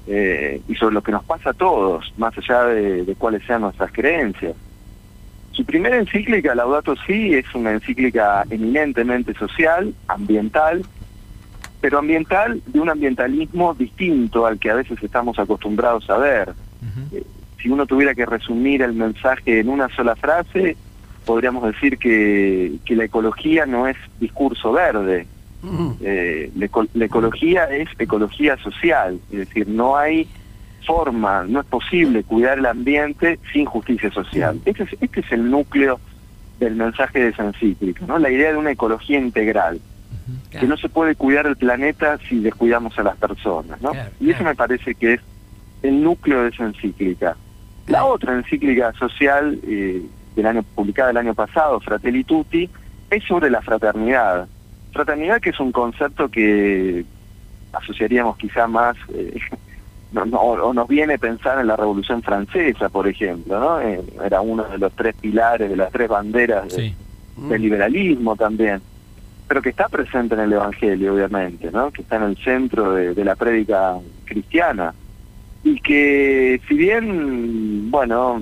[0.07, 3.61] eh, y sobre lo que nos pasa a todos, más allá de, de cuáles sean
[3.61, 4.55] nuestras creencias.
[5.53, 10.85] Su primera encíclica, Laudato Si, es una encíclica eminentemente social, ambiental,
[11.81, 16.53] pero ambiental de un ambientalismo distinto al que a veces estamos acostumbrados a ver.
[17.13, 17.23] Eh,
[17.63, 20.77] si uno tuviera que resumir el mensaje en una sola frase,
[21.25, 25.27] podríamos decir que, que la ecología no es discurso verde.
[26.01, 30.29] Eh, la, eco- la ecología es ecología social, es decir, no hay
[30.87, 34.61] forma, no es posible cuidar el ambiente sin justicia social.
[34.65, 36.01] Este es, este es el núcleo
[36.61, 38.19] del mensaje de esa encíclica, ¿no?
[38.19, 39.81] la idea de una ecología integral
[40.51, 43.93] que no se puede cuidar el planeta si descuidamos a las personas, ¿no?
[43.93, 45.21] Claro, y eso me parece que es
[45.83, 47.37] el núcleo de esa encíclica.
[47.87, 50.03] La otra encíclica social eh,
[50.37, 52.69] del año publicada el año pasado, Fratelli Tutti,
[53.11, 54.47] es sobre la fraternidad.
[54.93, 57.05] Fraternidad que es un concepto que
[57.73, 59.39] asociaríamos quizá más eh,
[60.13, 63.81] no, no, o nos viene pensar en la Revolución Francesa, por ejemplo, ¿no?
[63.81, 66.95] Eh, era uno de los tres pilares, de las tres banderas de-
[67.49, 68.81] del liberalismo también,
[69.49, 71.91] pero que está presente en el Evangelio, obviamente, ¿no?
[71.91, 74.95] que está en el centro de, la prédica cristiana.
[75.65, 78.41] Y que si bien, bueno,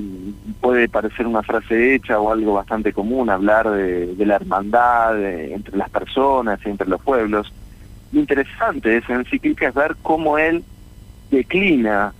[0.61, 5.89] puede parecer una frase hecha o algo bastante común hablar de, la hermandad entre las
[5.91, 7.53] personas y entre los pueblos,
[8.13, 10.65] lo interesante de esa encíclica es ver cómo él
[11.31, 12.13] declina,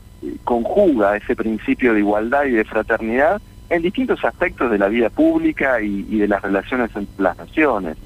[0.45, 5.81] conjuga ese principio de igualdad y de fraternidad en distintos aspectos de la vida pública
[5.81, 7.97] y de las relaciones entre las naciones.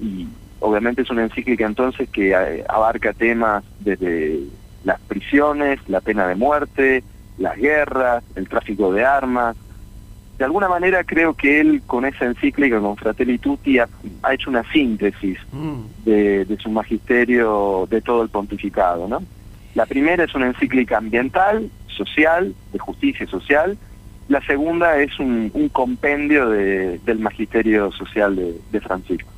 [0.00, 0.26] Y
[0.60, 4.40] obviamente es una encíclica entonces que eh, abarca temas desde
[4.84, 7.02] las prisiones, la pena de muerte,
[7.36, 9.56] las guerras, el tráfico de armas.
[10.38, 13.88] De alguna manera creo que él con esa encíclica, con Fratelli Tutti, ha,
[14.22, 15.80] ha hecho una síntesis Mm.
[16.04, 19.22] de, de su magisterio de todo el pontificado, ¿no?
[19.74, 23.76] La primera es una encíclica ambiental, social, de justicia social.
[24.28, 29.30] La segunda es un, un compendio de- del magisterio social de, de Francisco.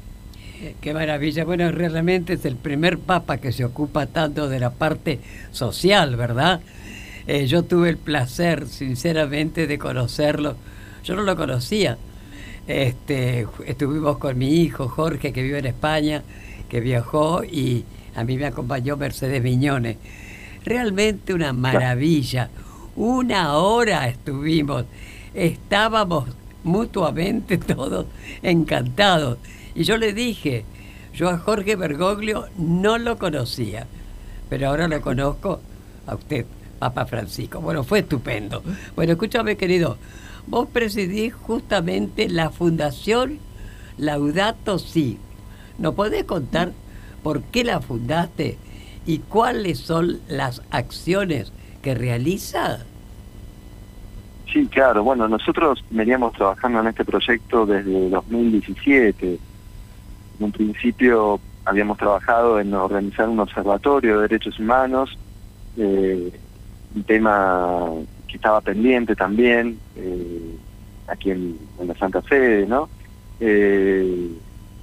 [0.80, 1.44] Qué maravilla.
[1.44, 5.18] Bueno, realmente es el primer papa que se ocupa tanto de la parte
[5.52, 6.60] social, ¿verdad?
[7.26, 10.56] Eh, yo tuve el placer, sinceramente, de conocerlo.
[11.02, 11.96] Yo no lo conocía.
[12.66, 16.22] Este, estuvimos con mi hijo Jorge, que vive en España,
[16.68, 19.96] que viajó y a mí me acompañó Mercedes Viñones.
[20.64, 22.50] Realmente una maravilla.
[22.96, 24.84] Una hora estuvimos.
[25.32, 26.28] Estábamos
[26.64, 28.04] mutuamente todos
[28.42, 29.38] encantados.
[29.74, 30.64] Y yo le dije,
[31.14, 33.86] yo a Jorge Bergoglio no lo conocía,
[34.48, 35.60] pero ahora lo conozco
[36.06, 36.46] a usted,
[36.78, 37.60] Papa Francisco.
[37.60, 38.62] Bueno, fue estupendo.
[38.96, 39.96] Bueno, escúchame, querido,
[40.46, 43.38] vos presidís justamente la Fundación
[43.98, 45.18] Laudato Si.
[45.78, 46.72] ¿Nos podés contar
[47.22, 48.58] por qué la fundaste
[49.06, 51.52] y cuáles son las acciones
[51.82, 52.84] que realiza?
[54.52, 55.04] Sí, claro.
[55.04, 59.38] Bueno, nosotros veníamos trabajando en este proyecto desde 2017.
[60.40, 65.18] En un principio habíamos trabajado en organizar un observatorio de derechos humanos,
[65.76, 66.32] eh,
[66.94, 67.90] un tema
[68.26, 70.56] que estaba pendiente también eh,
[71.08, 72.88] aquí en, la Santa Fe, ¿no?
[73.38, 74.30] Eh,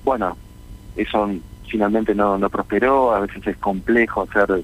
[0.06, 0.38] bueno,
[0.96, 1.28] eso
[1.68, 4.64] finalmente no, no prosperó, a veces es complejo hacer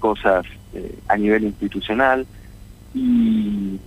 [0.00, 0.44] cosas
[1.06, 2.26] a nivel institucional
[2.94, 3.78] y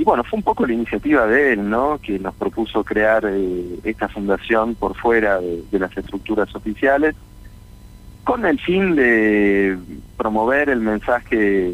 [0.00, 1.98] y bueno, fue un poco la iniciativa de él, ¿no?
[1.98, 7.14] Que nos propuso crear eh, esta fundación por fuera de, las estructuras oficiales,
[8.24, 9.76] con el fin de
[10.16, 11.70] promover el mensaje,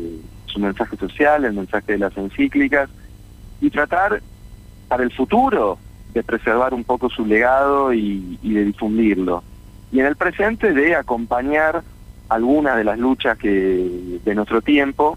[0.47, 2.91] su mensaje social, el mensaje de las encíclicas,
[3.61, 4.21] y tratar
[4.89, 5.79] para el futuro
[6.13, 9.45] de preservar un poco su legado y, y de difundirlo.
[9.93, 11.85] Y en el presente de acompañar
[12.29, 15.17] algunas de las luchas que de nuestro tiempo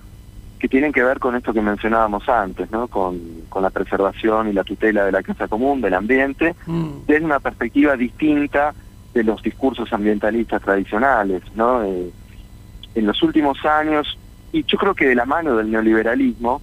[0.60, 2.88] que tienen que ver con esto que mencionábamos antes, ¿no?
[2.88, 6.54] Con, con la preservación y la tutela de la casa común, del ambiente,
[7.08, 8.74] desde una perspectiva distinta
[9.14, 11.84] de los discursos ambientalistas tradicionales, ¿no?
[11.84, 12.12] Eh,
[12.96, 14.18] en los últimos años,
[14.52, 16.62] y yo creo que de la mano del neoliberalismo,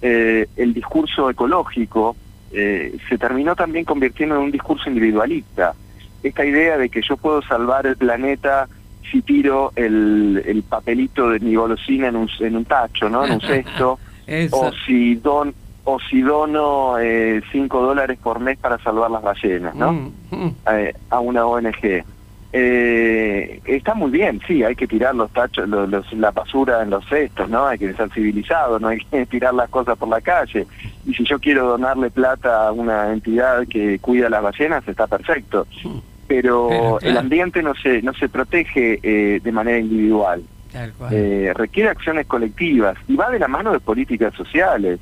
[0.00, 2.16] eh, el discurso ecológico
[2.52, 5.74] eh, se terminó también convirtiendo en un discurso individualista.
[6.22, 8.68] Esta idea de que yo puedo salvar el planeta
[9.10, 13.24] si tiro el, el papelito de mi golosina en un, en un tacho, ¿no?
[13.24, 13.98] En un cesto,
[14.52, 19.74] o si don o si dono 5 eh, dólares por mes para salvar las ballenas,
[19.74, 19.92] ¿no?
[19.92, 20.54] Mm, mm.
[20.70, 22.04] Eh, a una ONG.
[22.54, 26.90] Eh, está muy bien, sí, hay que tirar los tachos, los, los- la basura en
[26.90, 27.66] los cestos, ¿no?
[27.66, 30.66] Hay que ser civilizado, no hay que tirar las cosas por la calle.
[31.06, 35.66] Y si yo quiero donarle plata a una entidad que cuida las ballenas, está perfecto.
[36.32, 40.42] Pero, Pero, el ambiente no se, no se protege eh, de manera individual.
[40.72, 41.12] Tal cual.
[41.12, 44.98] Eh, requiere acciones colectivas y va de la mano de políticas sociales,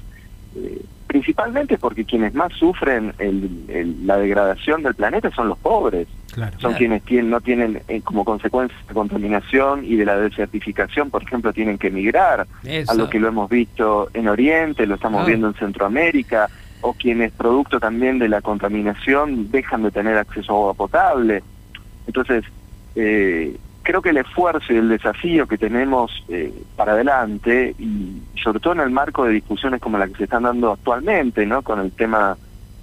[0.57, 6.09] eh, principalmente porque quienes más sufren el- el- la degradación del planeta son los pobres,
[6.33, 6.51] Claro.
[6.53, 6.76] son Claro.
[6.78, 11.53] quienes tienen, no tienen eh, como consecuencia de contaminación y de la desertificación, por ejemplo,
[11.53, 12.91] tienen que emigrar, Eso.
[12.91, 15.26] a lo que lo hemos visto en Oriente, lo estamos Ah.
[15.26, 16.49] viendo en Centroamérica,
[16.81, 21.43] o quienes producto también de la contaminación dejan de tener acceso a agua potable.
[22.07, 22.45] Entonces,
[22.95, 28.61] eh, creo que el esfuerzo y el desafío que tenemos eh, para adelante, y sobre
[28.61, 31.62] todo en el marco de discusiones como la que se están dando actualmente, ¿no?
[31.62, 32.37] con el tema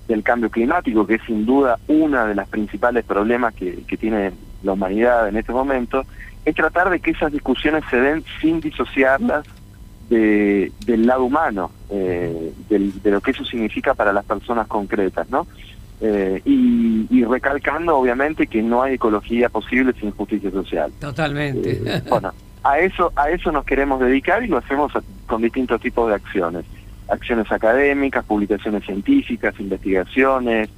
[0.07, 4.31] del cambio climático, que es sin duda una de las principales problemas que, que tiene
[4.63, 6.03] la humanidad en este momento,
[6.45, 9.45] es tratar de que esas discusiones se den sin disociarlas
[10.09, 15.29] de- del lado humano, eh, del- de lo que eso significa para las personas concretas,
[15.29, 15.47] ¿no?
[15.99, 20.91] Eh, y, y recalcando, obviamente, que no hay ecología posible sin justicia social.
[20.99, 21.81] Totalmente.
[21.85, 22.31] Eh, bueno,
[22.63, 26.15] a eso, a eso nos queremos dedicar y lo hacemos a- con distintos tipos de
[26.15, 26.65] acciones.
[27.09, 30.69] Acciones académicas, publicaciones científicas, investigaciones,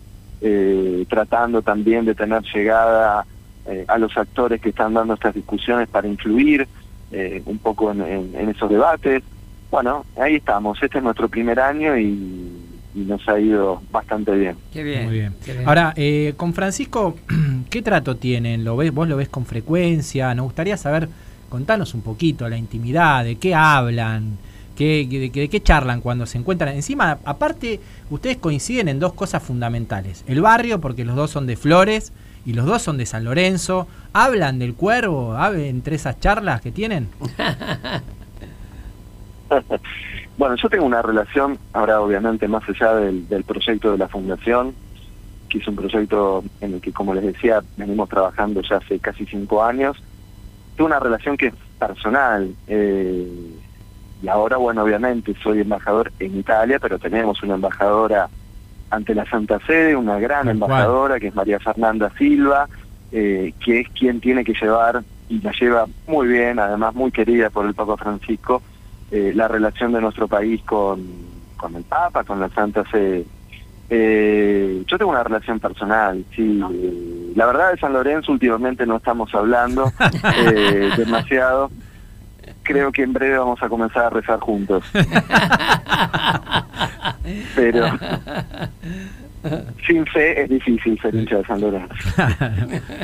[0.42, 3.26] eh, tratando también de tener llegada
[3.66, 6.68] eh, a los actores que están dando estas discusiones para influir
[7.12, 9.24] eh, un poco en, en- en esos debates.
[9.72, 10.82] Bueno, ahí estamos.
[10.82, 12.52] Este es nuestro primer año y,
[12.96, 14.56] y nos ha ido bastante bien.
[14.74, 15.06] Qué bien.
[15.06, 15.36] Muy bien.
[15.46, 15.68] qué bien.
[15.68, 17.16] Ahora, eh, con Francisco,
[17.70, 18.64] ¿qué trato tienen?
[18.64, 20.34] ¿Lo ves, ¿Vos lo ves con frecuencia?
[20.34, 21.08] Nos gustaría saber,
[21.50, 24.38] contanos un poquito la intimidad, de qué hablan,
[24.76, 26.74] qué, de, de qué charlan cuando se encuentran.
[26.76, 27.80] Encima, aparte,
[28.10, 30.24] ustedes coinciden en dos cosas fundamentales.
[30.28, 32.12] El barrio, porque los dos son de Flores
[32.46, 33.88] y los dos son de San Lorenzo.
[34.14, 37.10] ¿Hablan del cuervo entre esas charlas que tienen?
[40.38, 44.74] Bueno, yo tengo una relación, ahora obviamente más allá del, del proyecto de la fundación,
[45.50, 49.26] que es un proyecto en el que, como les decía, venimos trabajando ya hace casi
[49.26, 50.02] cinco años.
[50.78, 52.56] Tengo una relación que es personal.
[52.68, 53.28] eh,
[54.22, 58.30] y ahora, bueno, obviamente soy embajador en Italia, pero tenemos una embajadora
[58.90, 60.50] ante la Santa Sede, una gran cual.
[60.50, 62.68] embajadora que es María Fernanda Silva,
[63.12, 67.50] eh, que es quien tiene que llevar, y la lleva muy bien, además muy querida
[67.50, 68.62] por el Papa Francisco,
[69.12, 71.02] eh, la relación de nuestro país con,
[71.58, 73.26] con el Papa, con la Santa Sede.
[73.92, 76.62] Eh, yo tengo una relación personal, sí.
[76.74, 79.92] eh, la verdad de San Lorenzo últimamente no estamos hablando
[80.46, 81.72] eh, demasiado.
[82.62, 84.84] Creo que en breve vamos a comenzar a rezar juntos.
[87.56, 87.86] Pero
[89.88, 91.96] sin fe es difícil ser hincha de San Lorenzo.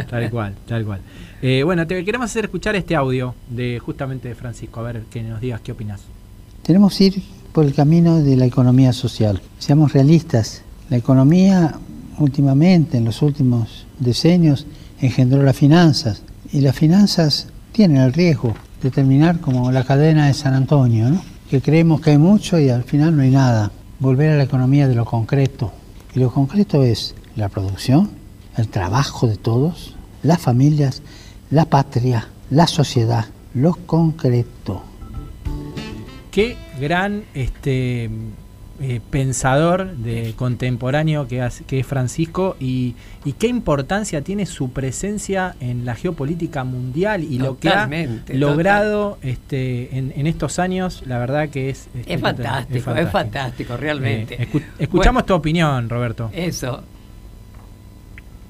[0.09, 1.01] tal cual, tal cual.
[1.41, 5.21] Eh, bueno, te queremos hacer escuchar este audio de justamente de Francisco, a ver que
[5.23, 6.01] nos digas qué opinas.
[6.63, 9.41] Tenemos que ir por el camino de la economía social.
[9.59, 10.63] Seamos realistas.
[10.89, 11.75] La economía
[12.17, 14.67] últimamente, en los últimos decenios,
[15.01, 16.23] engendró las finanzas.
[16.51, 21.21] Y las finanzas tienen el riesgo de terminar como la cadena de San Antonio, ¿no?
[21.49, 23.71] que creemos que hay mucho y al final no hay nada.
[23.99, 25.71] Volver a la economía de lo concreto.
[26.13, 28.11] Y lo concreto es la producción,
[28.57, 31.01] el trabajo de todos, las familias,
[31.49, 34.83] la patria, la sociedad, lo concreto.
[36.31, 38.09] Qué gran este
[38.81, 44.71] eh, pensador de contemporáneo que, hace- que es Francisco y, y qué importancia tiene su
[44.71, 47.87] presencia en la geopolítica mundial y lo que ha
[48.33, 51.87] logrado este, en, en estos años, la verdad que es...
[51.95, 54.41] este, Es fantástico, es fantástico, realmente.
[54.43, 56.29] Eh, escu- escuchamos tu opinión, Roberto.
[56.33, 56.83] Eso.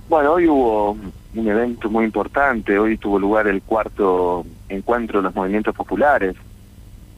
[0.09, 0.91] Bueno, hoy hubo
[1.35, 2.77] un evento muy importante.
[2.77, 6.35] Hoy tuvo lugar el cuarto encuentro de los movimientos populares.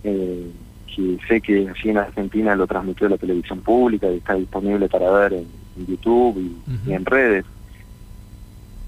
[0.03, 0.51] eh,
[0.97, 5.11] que sé que allí en Argentina lo transmitió la televisión pública y está disponible para
[5.11, 7.45] ver en, en YouTube y, en redes.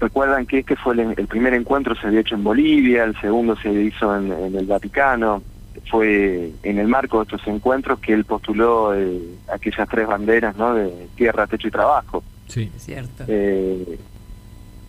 [0.00, 3.56] Recuerdan que este fue el, el primer encuentro se había hecho en Bolivia, el segundo
[3.56, 5.42] se hizo en, en el Vaticano.
[5.88, 9.20] Fue en el marco de estos encuentros que él postuló eh,
[9.52, 10.74] aquellas tres banderas, ¿no?
[10.74, 12.24] De tierra, techo y trabajo.
[12.48, 12.70] Sí.
[12.74, 13.24] Es cierto.
[13.28, 13.98] Eh,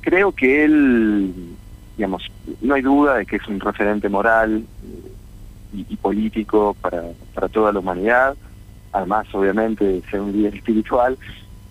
[0.01, 1.55] creo que él,
[1.95, 2.23] digamos,
[2.61, 4.65] no hay duda de que es un referente moral
[5.73, 7.03] y, y político para,
[7.33, 8.35] para toda la humanidad,
[8.91, 11.17] además obviamente de ser un líder espiritual,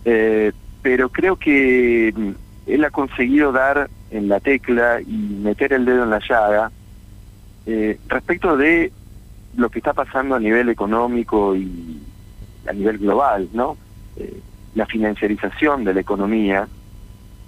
[0.05, 2.31] eh, pero creo que mm,
[2.67, 6.73] él ha conseguido dar en la tecla y meter el dedo en la llaga
[7.67, 8.93] eh, respecto de
[9.57, 12.03] lo que está pasando a nivel económico y,
[12.67, 13.77] a nivel global, ¿no?
[14.17, 14.41] Eh,
[14.75, 16.69] la financiarización de la economía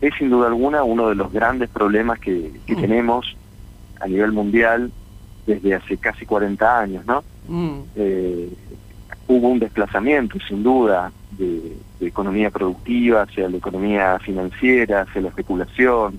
[0.01, 2.81] es sin duda alguna uno de los grandes problemas que, que Mm.
[2.81, 3.37] tenemos
[4.01, 4.91] a nivel mundial
[5.47, 7.23] desde hace casi 40 años, ¿no?
[7.49, 8.49] Mm, Eh,
[9.29, 15.29] hubo un desplazamiento, sin duda, de, de economía productiva hacia la economía financiera, hacia la
[15.29, 16.19] especulación,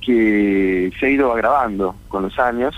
[0.00, 2.74] que se ha ido agravando con los años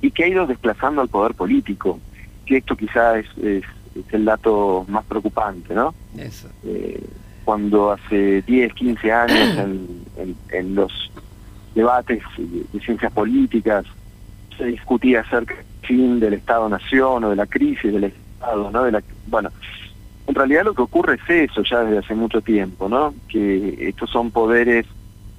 [0.00, 1.98] y que ha ido desplazando al poder político,
[2.46, 5.92] que esto quizá es, es- es el dato más preocupante, ¿no?
[6.16, 6.48] eso.
[6.64, 7.02] Eh,
[7.44, 10.92] cuando hace 10, 15 años en, en- en los
[11.74, 13.84] debates de, de ciencias políticas
[14.60, 18.84] se discutía acerca del fin del Estado-Nación o de la crisis del Estado, ¿no?
[18.84, 19.50] De la, bueno,
[20.26, 23.14] en realidad lo que ocurre es eso ya desde hace mucho tiempo, ¿no?
[23.28, 24.86] Que estos son poderes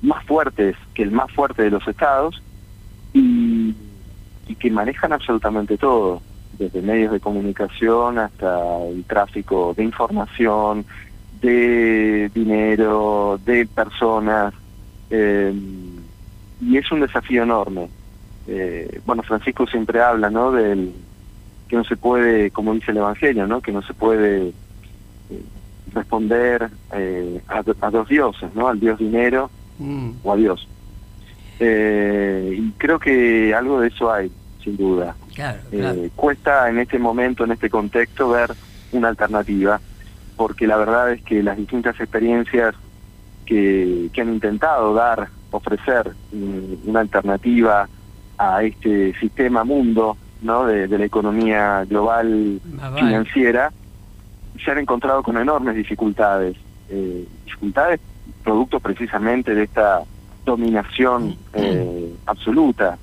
[0.01, 2.41] más fuertes que el más fuerte de los estados
[3.13, 3.75] y,
[4.47, 6.21] y que manejan absolutamente todo,
[6.57, 10.83] desde medios de comunicación hasta el tráfico de información,
[11.41, 14.53] de dinero, de personas,
[15.11, 15.53] eh,
[16.61, 17.87] y es un desafío enorme.
[18.47, 20.51] Eh, bueno, Francisco siempre habla, ¿no?
[20.51, 20.93] Del
[21.67, 23.61] que no se puede, como dice el Evangelio, ¿no?
[23.61, 24.53] Que no se puede
[25.29, 25.43] eh,
[25.93, 28.67] responder eh, a, do- a dos dioses, ¿no?
[28.67, 30.67] Al dios dinero Mm, o a Dios.
[31.59, 34.31] Eh, y creo que algo de eso hay,
[34.63, 35.15] sin duda.
[35.33, 36.01] claro, claro.
[36.15, 38.55] cuesta en este momento, en este contexto, ver
[38.91, 39.81] una alternativa,
[40.35, 42.75] porque la verdad es que las distintas experiencias
[43.45, 47.89] que, que han intentado dar, ofrecer mm, una alternativa
[48.41, 50.65] a este sistema mundo ¿no?
[50.65, 52.99] de, de la economía global vale.
[52.99, 53.71] financiera,
[54.63, 56.57] se han encontrado con enormes dificultades,
[56.89, 57.99] eh, dificultades
[58.43, 60.01] producto precisamente de esta
[60.43, 62.97] dominación eh, absoluta.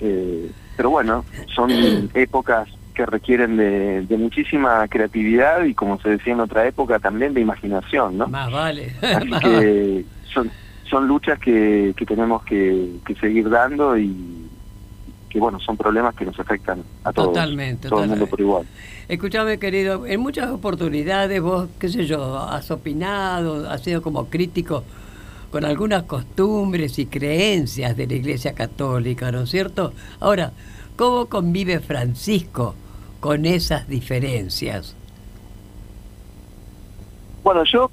[0.00, 1.70] Eh, pero bueno, son
[2.14, 7.34] épocas que requieren de, de muchísima creatividad y como se decía en otra época también
[7.34, 8.28] de imaginación, ¿no?
[8.28, 8.94] Más vale.
[9.02, 9.60] Así más vale.
[9.60, 10.50] que son,
[10.88, 14.48] son luchas que, que tenemos que, que seguir dando y
[15.30, 18.30] que bueno, son problemas que nos afectan a todos, Totalmente, todo el mundo totalmente.
[18.30, 18.66] por igual.
[19.08, 24.84] Escúchame, querido, en muchas oportunidades vos, qué sé yo, has opinado, has sido como crítico
[25.50, 29.92] con algunas costumbres y creencias de la Iglesia Católica, ¿no es cierto?
[30.20, 30.52] Ahora,
[30.96, 32.74] ¿cómo convive Francisco
[33.20, 34.96] con esas diferencias?
[37.42, 37.90] Bueno, yo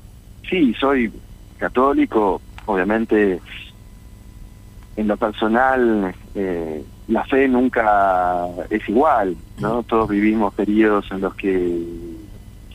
[0.49, 1.11] sí, soy
[1.57, 3.39] católico, obviamente
[4.95, 9.83] en lo personal eh, la fe nunca es igual, ¿no?
[9.83, 11.81] Todos vivimos periodos en los que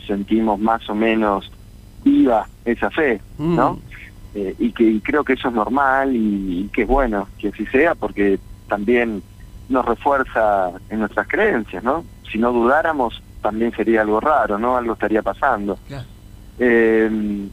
[0.06, 1.50] sentimos más o menos
[2.02, 3.78] viva esa fe, ¿no?
[4.34, 7.48] Eh, y que y creo que eso es normal y, y que es bueno que
[7.48, 9.22] así sea porque también
[9.68, 12.04] nos refuerza en nuestras creencias, ¿no?
[12.30, 14.76] Si no dudáramos también sería algo raro, ¿no?
[14.76, 15.78] Algo estaría pasando.
[16.58, 17.48] Eh,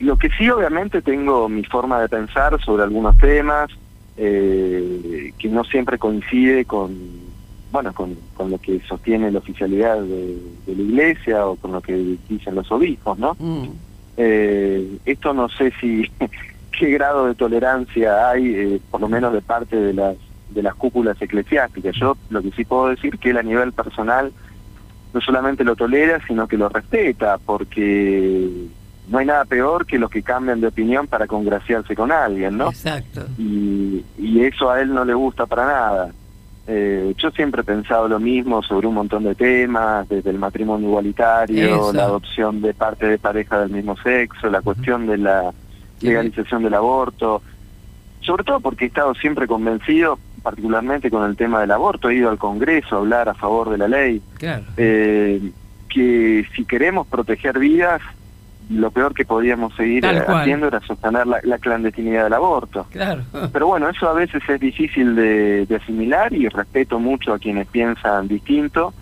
[0.00, 3.70] lo que sí, obviamente, tengo mi forma de pensar sobre algunos temas
[4.18, 6.92] eh, que no siempre coincide con,
[7.72, 11.80] bueno, con, con lo que sostiene la oficialidad de, de la Iglesia o con lo
[11.80, 13.36] que dicen los obispos, ¿no?
[13.38, 13.68] Mm,
[14.20, 16.10] Eh, esto no sé si
[16.76, 20.16] qué grado de tolerancia hay, eh, por lo menos de parte de las
[20.50, 21.94] de las cúpulas eclesiásticas.
[21.94, 24.32] Yo lo que sí puedo decir que él a nivel personal
[25.14, 28.48] no solamente lo tolera, sino que lo respeta, porque
[29.08, 32.70] no hay nada peor que los que cambian de opinión para congraciarse con alguien, ¿no?
[32.70, 33.26] Exacto.
[33.38, 36.10] y, y eso a él no le gusta para nada.
[36.70, 40.88] Eh, yo siempre he pensado lo mismo sobre un montón de temas, desde el matrimonio
[40.88, 41.92] igualitario, Eso.
[41.94, 45.50] la adopción de parte de pareja del mismo sexo, la cuestión de la
[46.02, 47.40] legalización del aborto,
[48.20, 52.28] sobre todo porque he estado siempre convencido, particularmente con el tema del aborto, he ido
[52.28, 54.64] al Congreso a hablar a favor de la ley, Claro.
[54.76, 55.50] eh,
[55.88, 58.02] que si queremos proteger vidas,
[58.70, 60.08] lo peor que podíamos seguir eh,
[60.42, 62.86] haciendo era sostener la, la clandestinidad del aborto.
[62.90, 63.22] Claro.
[63.52, 67.66] Pero bueno, eso a veces es difícil de, de asimilar y respeto mucho a quienes
[67.68, 68.92] piensan distinto.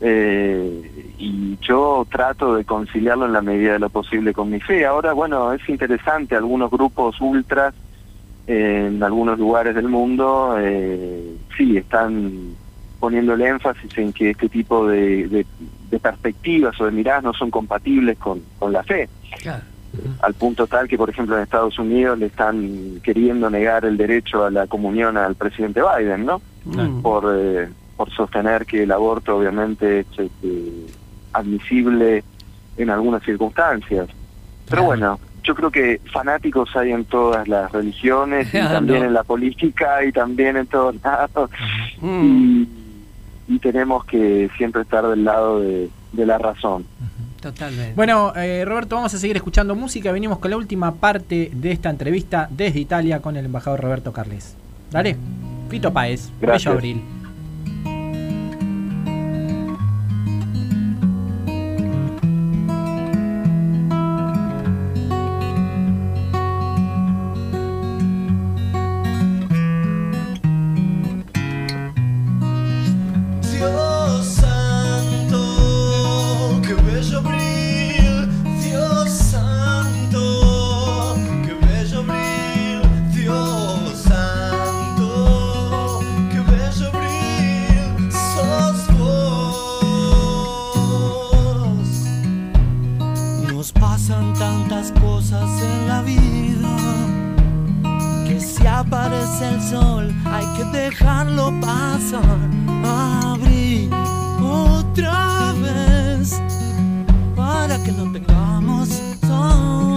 [0.00, 4.86] eh, y yo trato de conciliarlo en la medida de lo posible con mi fe.
[4.86, 7.74] Ahora, bueno, es interesante, algunos grupos ultras
[8.46, 12.32] eh, en algunos lugares del mundo eh, sí están
[12.98, 15.46] poniendo el énfasis en que este tipo de, de-
[15.90, 19.08] de perspectivas o de miradas no son compatibles con, con la fe
[19.42, 19.62] Claro.
[20.22, 24.44] al punto tal que, por ejemplo, en Estados Unidos le están queriendo negar el derecho
[24.44, 26.40] a la comunión al presidente Biden, ¿no?
[27.02, 30.86] Por, eh, por sostener que el aborto obviamente es este,
[31.32, 32.22] admisible
[32.76, 34.08] en algunas circunstancias.
[34.68, 39.14] Pero bueno, yo creo que fanáticos hay en todas las religiones y Ah, también en
[39.14, 41.50] la política y también en todos lados.
[42.00, 42.62] Mm.
[42.62, 42.68] Y,
[43.50, 46.86] y tenemos que siempre estar del lado de, de la razón.
[47.40, 47.94] Totalmente.
[47.96, 50.12] Bueno, eh, Roberto, vamos a seguir escuchando música.
[50.12, 54.56] Venimos con la última parte de esta entrevista desde Italia con el embajador Roberto Carles.
[54.90, 55.16] Dale,
[55.68, 56.64] Fito Páez, Gracias.
[56.64, 57.19] Bello Abril.
[95.20, 96.76] Cosas en la vida
[98.26, 102.48] que si aparece el sol hay que dejarlo pasar.
[102.82, 103.90] Abrir
[104.42, 106.40] otra vez
[107.36, 108.88] para que no tengamos
[109.20, 109.89] soledad.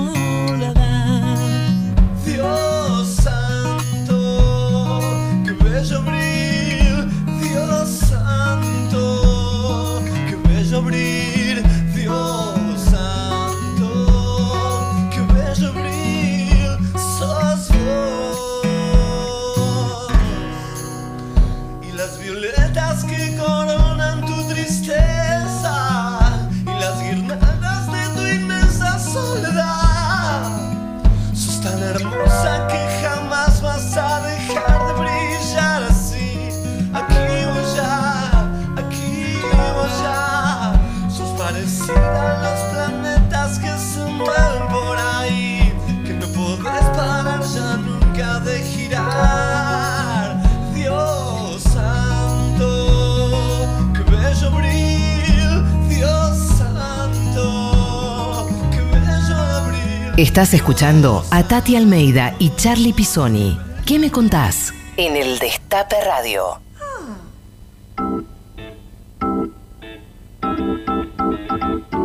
[60.33, 63.55] Estás escuchando a Tati Almeida y Charlie Pisoni.
[63.85, 64.73] ¿Qué me contás?
[64.97, 66.59] En el Destape Radio.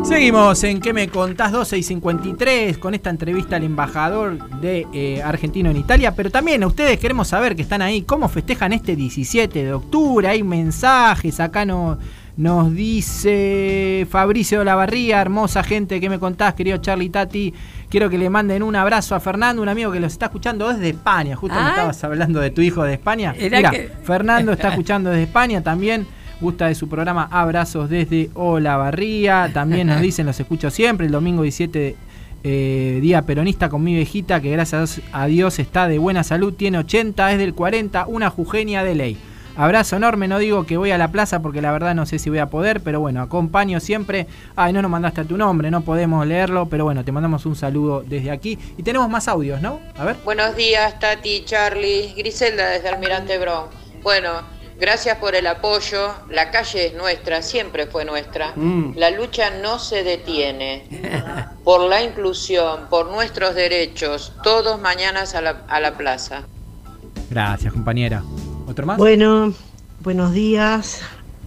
[0.04, 1.52] Seguimos en ¿Qué me contás?
[1.52, 6.14] 12 y 53 con esta entrevista al embajador de eh, argentino en Italia.
[6.14, 10.28] Pero también a ustedes queremos saber que están ahí, cómo festejan este 17 de octubre.
[10.28, 11.98] Hay mensajes, acá no,
[12.38, 17.52] nos dice Fabricio Lavarría, hermosa gente, ¿qué me contás, querido Charlie Tati?
[17.90, 20.90] Quiero que le manden un abrazo a Fernando, un amigo que los está escuchando desde
[20.90, 21.36] España.
[21.36, 21.70] Justo me Ah.
[21.70, 23.34] estabas hablando de tu hijo de España.
[23.40, 26.06] Mira, que- Fernando está escuchando desde España también.
[26.40, 29.50] Gusta de su programa Abrazos desde Olavarría.
[29.52, 31.06] También nos dicen, los escucho siempre.
[31.06, 31.96] El domingo 17,
[32.44, 36.52] eh, día peronista con mi viejita, que gracias a Dios está de buena salud.
[36.54, 39.16] Tiene 80, es del 40, una jugenia de ley.
[39.58, 42.30] Abrazo enorme, no digo que voy a la plaza porque la verdad no sé si
[42.30, 44.28] voy a poder, pero bueno, acompaño siempre.
[44.54, 47.56] Ay, no nos mandaste a tu nombre, no podemos leerlo, pero bueno, te mandamos un
[47.56, 48.56] saludo desde aquí.
[48.76, 49.80] Y tenemos más audios, ¿no?
[49.98, 50.16] A ver.
[50.24, 53.64] Buenos días, Tati, Charlie, Griselda desde Almirante Brown.
[54.04, 54.30] Bueno,
[54.78, 56.14] gracias por el apoyo.
[56.30, 58.52] La calle es nuestra, siempre fue nuestra.
[58.54, 58.92] Mm.
[58.94, 60.84] La lucha no se detiene.
[61.64, 66.44] Por la inclusión, por nuestros derechos, todos mañanas a la, a la plaza.
[67.28, 68.22] Gracias, compañera.
[68.68, 68.98] ¿Otro más?
[68.98, 69.54] Bueno,
[70.00, 71.00] buenos días.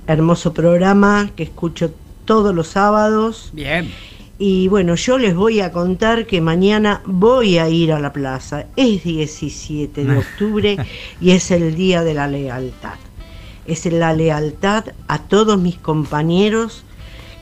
[0.07, 1.93] Hermoso programa que escucho
[2.25, 3.51] todos los sábados.
[3.53, 3.91] Bien.
[4.39, 8.65] Y bueno, yo les voy a contar que mañana voy a ir a la plaza.
[8.75, 10.77] Es 17 de octubre
[11.21, 12.97] y es el Día de la Lealtad.
[13.67, 16.83] Es la lealtad a todos mis compañeros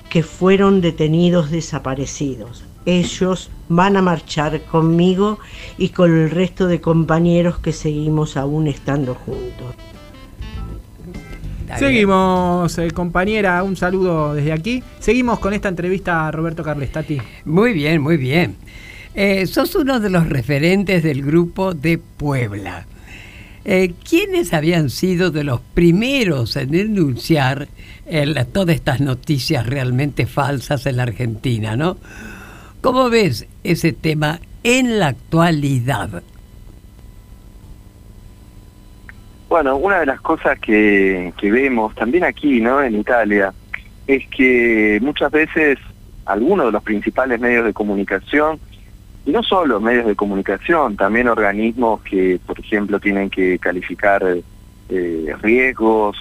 [0.10, 2.66] que fueron detenidos desaparecidos.
[2.90, 5.38] Ellos van a marchar conmigo
[5.78, 9.76] y con el resto de compañeros que seguimos aún estando juntos.
[11.78, 14.84] Seguimos, eh, compañera, un saludo desde aquí.
[15.00, 17.20] Seguimos con esta entrevista a Roberto Carles Tati.
[17.46, 18.56] Muy bien, muy bien.
[19.14, 22.88] Eh, sos uno de los referentes del grupo de Puebla.
[23.66, 27.68] Eh, ¿Quiénes habían sido de los primeros en denunciar
[28.08, 31.98] el- todas estas noticias realmente falsas en la Argentina, no?
[32.82, 36.24] ¿Cómo ves ese tema en la actualidad?
[39.50, 42.82] Bueno, una de las cosas que, que vemos también aquí, ¿no?
[42.82, 43.54] En Italia,
[44.08, 45.78] es que muchas veces
[46.26, 48.60] algunos de los principales medios de comunicación,
[49.26, 54.24] y no solo medios de comunicación, también organismos que, por ejemplo, tienen que calificar
[54.90, 56.16] eh, riesgos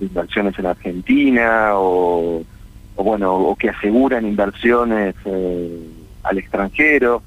[0.00, 2.42] inversiones en Argentina o,
[2.96, 5.80] o, bueno, o que aseguran inversiones eh,
[6.22, 7.22] al extranjero,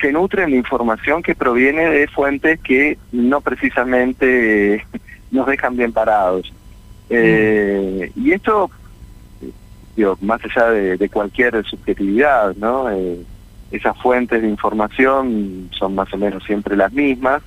[0.00, 4.86] se nutren de información que proviene de fuentes que no precisamente eh,
[5.30, 6.52] nos dejan bien parados.
[7.10, 8.70] Eh, y esto,
[9.96, 12.90] digo, más allá de, de cualquier subjetividad, ¿no?
[12.90, 13.18] Eh,
[13.70, 17.42] esas fuentes de información son más o menos siempre las mismas.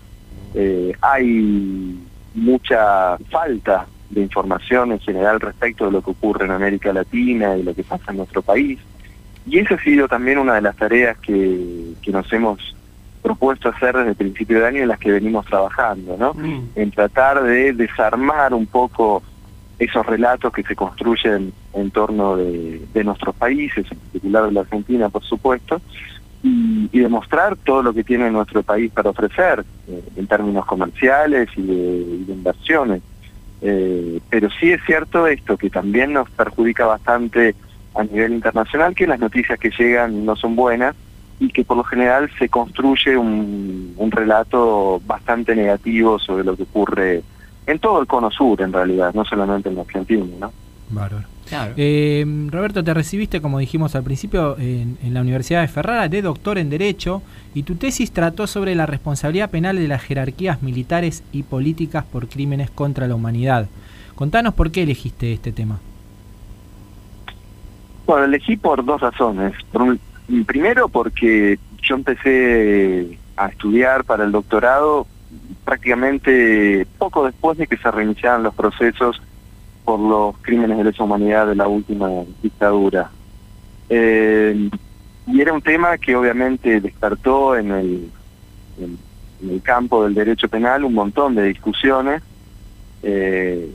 [0.53, 1.97] Eh, hay
[2.33, 7.63] mucha falta de información en general respecto de lo que ocurre en América Latina y
[7.63, 8.79] lo que pasa en nuestro país.
[9.47, 12.75] Y esa ha sido también una de las tareas que, que nos hemos
[13.21, 16.35] propuesto hacer desde el principio de año en las que venimos trabajando, ¿no?
[16.75, 19.23] En tratar de desarmar un poco
[19.79, 24.61] esos relatos que se construyen en torno de, de nuestros países, en particular de la
[24.61, 25.81] Argentina, por supuesto,
[26.41, 31.49] y, y demostrar todo lo que tiene nuestro país para ofrecer eh, en términos comerciales
[31.55, 33.01] y de, y de inversiones.
[33.61, 37.55] Eh, pero sí es cierto esto, que también nos perjudica bastante
[37.97, 40.95] a nivel internacional, que las noticias que llegan no son buenas
[41.39, 46.63] y que por lo general se construye un, un relato bastante negativo sobre lo que
[46.63, 47.23] ocurre
[47.65, 50.51] en todo el cono sur, en realidad, no solamente en la Argentina, ¿no?
[50.89, 51.25] Bárbaro.
[51.77, 56.21] Eh, Roberto, te recibiste, como dijimos al principio, en, en la Universidad de Ferrara de
[56.21, 57.21] doctor en Derecho
[57.53, 62.27] y tu tesis trató sobre la responsabilidad penal de las jerarquías militares y políticas por
[62.27, 63.67] crímenes contra la humanidad.
[64.15, 65.79] Contanos por qué elegiste este tema.
[68.07, 69.53] Bueno, elegí por dos razones.
[70.45, 75.05] Primero porque yo empecé a estudiar para el doctorado
[75.65, 79.21] prácticamente poco después de que se reiniciaran los procesos
[79.83, 82.07] por los crímenes de lesa humanidad de la última
[82.41, 83.11] dictadura.
[83.89, 84.69] Eh,
[85.27, 88.09] y era un tema que obviamente despertó en el,
[88.79, 92.23] en el campo del derecho penal un montón de discusiones.
[93.03, 93.69] Eh,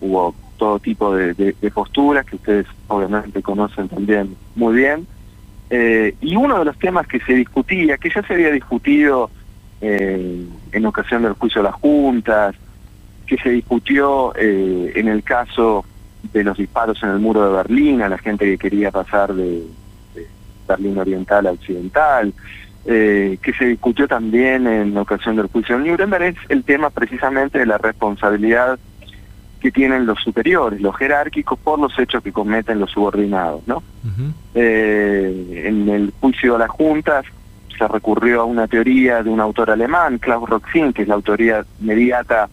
[0.00, 5.06] hubo todo tipo de, posturas que ustedes obviamente conocen también muy bien.
[5.70, 9.30] Eh, y uno de los temas que se discutía, que ya se había discutido
[9.80, 12.54] eh, en ocasión del juicio de las juntas,
[13.26, 15.84] que se discutió eh, en el caso
[16.32, 19.62] de los disparos en el muro de Berlín, a la gente que quería pasar de,
[20.14, 20.26] de
[20.66, 22.32] Berlín Oriental a Occidental,
[22.90, 27.58] eh, que se discutió también en ocasión del juicio de Nuremberg, es el tema precisamente
[27.58, 28.78] de la responsabilidad
[29.60, 33.82] que tienen los superiores, los jerárquicos, por los hechos que cometen los subordinados, ¿no?
[34.54, 37.24] Eh, en el juicio de las juntas
[37.76, 41.64] se recurrió a una teoría de un autor alemán, Klaus Roxin, que es la autoría
[41.80, 42.48] inmediata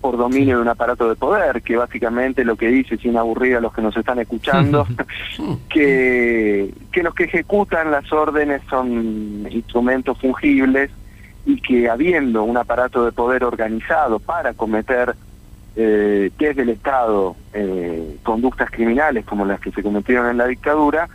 [0.00, 3.60] por dominio de un aparato de poder, que básicamente lo que dice, sin aburrir a
[3.60, 4.86] los que nos están escuchando,
[5.68, 10.90] que, que los que ejecutan las órdenes son instrumentos fungibles
[11.44, 15.14] y que habiendo un aparato de poder organizado para cometer
[15.76, 21.08] eh, desde el Estado eh, conductas criminales como las que se cometieron en la dictadura,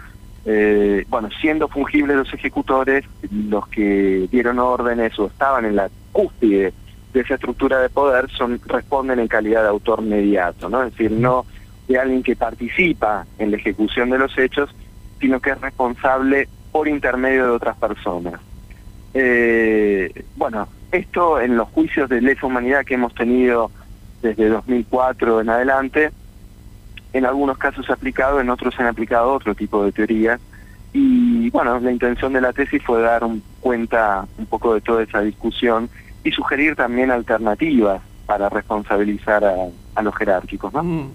[0.45, 6.73] eh, bueno, siendo fungibles los ejecutores, los que dieron órdenes o estaban en la cúspide
[7.13, 10.83] de esa estructura de poder son responden en calidad de autor mediato, ¿no?
[10.83, 11.45] Es decir, no
[11.87, 14.69] de alguien que participa en la ejecución de los hechos,
[15.19, 18.39] sino que es responsable por intermedio de otras personas.
[19.13, 23.71] Eh, bueno, esto en los juicios de lesa humanidad que hemos tenido
[24.21, 26.11] desde 2004 en adelante,
[27.13, 30.39] en algunos casos se ha aplicado, en otros se han aplicado otro tipo de teorías.
[30.93, 35.03] Y bueno, la intención de la tesis fue dar un- cuenta un poco de toda
[35.03, 35.89] esa discusión
[36.23, 39.53] y sugerir también alternativas para responsabilizar a,
[39.95, 41.09] a los jerárquicos, ¿no?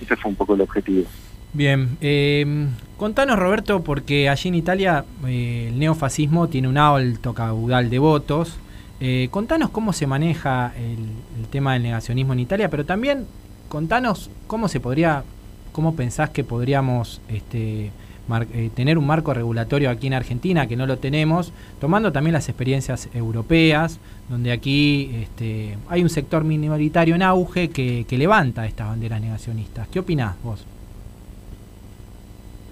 [0.00, 1.04] Ese fue un poco el objetivo.
[1.52, 2.66] Bien, eh,
[2.96, 8.58] contanos Roberto, porque allí en Italia eh, el neofascismo tiene un alto caudal de votos.
[9.00, 13.26] Eh, contanos cómo se maneja el, tema del negacionismo en Italia, pero también
[13.68, 15.24] contanos cómo se podría,
[15.72, 17.90] cómo pensás que podríamos este,
[18.28, 22.32] mar- eh, tener un marco regulatorio aquí en Argentina, que no lo tenemos, tomando también
[22.32, 28.66] las experiencias europeas, donde aquí este, hay un sector minoritario en auge que, que levanta
[28.66, 29.86] estas banderas negacionistas.
[29.88, 30.64] ¿Qué opinás vos?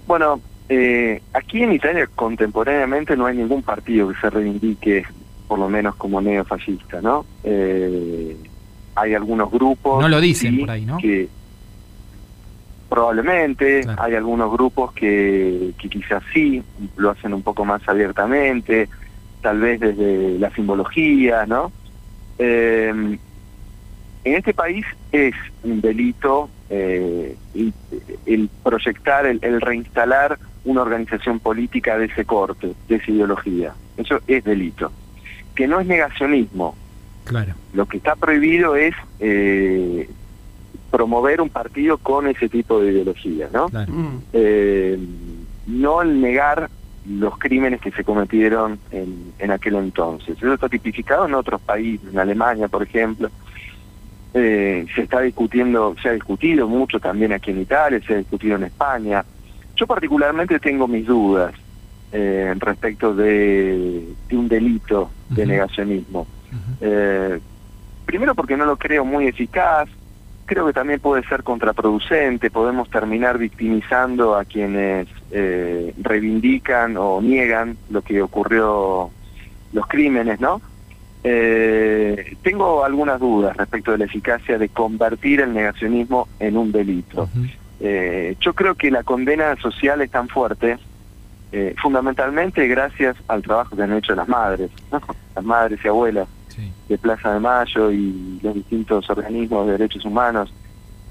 [0.07, 5.05] Bueno, eh, aquí en Italia contemporáneamente no hay ningún partido que se reivindique,
[5.53, 7.27] por lo menos como neofascista, ¿no?
[7.43, 8.35] Eh,
[8.95, 10.01] hay algunos grupos.
[10.01, 10.97] No lo dicen sí, por ahí, ¿no?
[10.97, 11.29] Que
[12.89, 16.63] probablemente hay algunos grupos que, que quizás sí
[16.95, 18.89] lo hacen un poco más abiertamente,
[19.41, 21.71] tal vez desde la simbología, ¿no?
[22.39, 22.89] Eh,
[24.23, 27.73] en este país es un delito eh, el,
[28.25, 33.75] el proyectar, el, el reinstalar una organización política de ese corte, de esa ideología.
[33.97, 34.91] Eso es delito.
[35.55, 36.75] Que no es negacionismo.
[37.25, 37.53] Claro.
[37.73, 40.09] Lo que está prohibido es eh,
[40.91, 43.67] promover un partido con ese tipo de ideología, ¿no?
[44.33, 44.99] Eh,
[45.67, 46.69] no el negar
[47.09, 50.37] los crímenes que se cometieron en, en aquel entonces.
[50.37, 53.29] Eso está tipificado en otros países, en Alemania, por ejemplo.
[54.33, 58.55] eh, se está discutiendo, se ha discutido mucho también aquí en Italia, se ha discutido
[58.55, 59.23] en España.
[59.75, 61.53] Yo particularmente tengo mis dudas
[62.13, 66.27] eh, respecto de, de un delito de negacionismo.
[66.79, 67.39] Eh,
[68.05, 69.89] primero porque no lo creo muy eficaz,
[70.45, 77.77] creo que también puede ser contraproducente, podemos terminar victimizando a quienes eh, reivindican o niegan
[77.89, 79.09] lo que ocurrió,
[79.71, 80.61] los crímenes, ¿no?
[81.23, 87.29] Eh, tengo algunas dudas respecto de la eficacia de convertir el negacionismo en un delito.
[87.79, 90.77] Eh, yo creo que la condena social es tan fuerte,
[91.55, 94.99] eh, fundamentalmente gracias al trabajo que han hecho las madres, ¿no?
[95.35, 96.27] las madres y abuelas
[96.89, 100.51] de Plaza de Mayo y los distintos organismos de derechos humanos,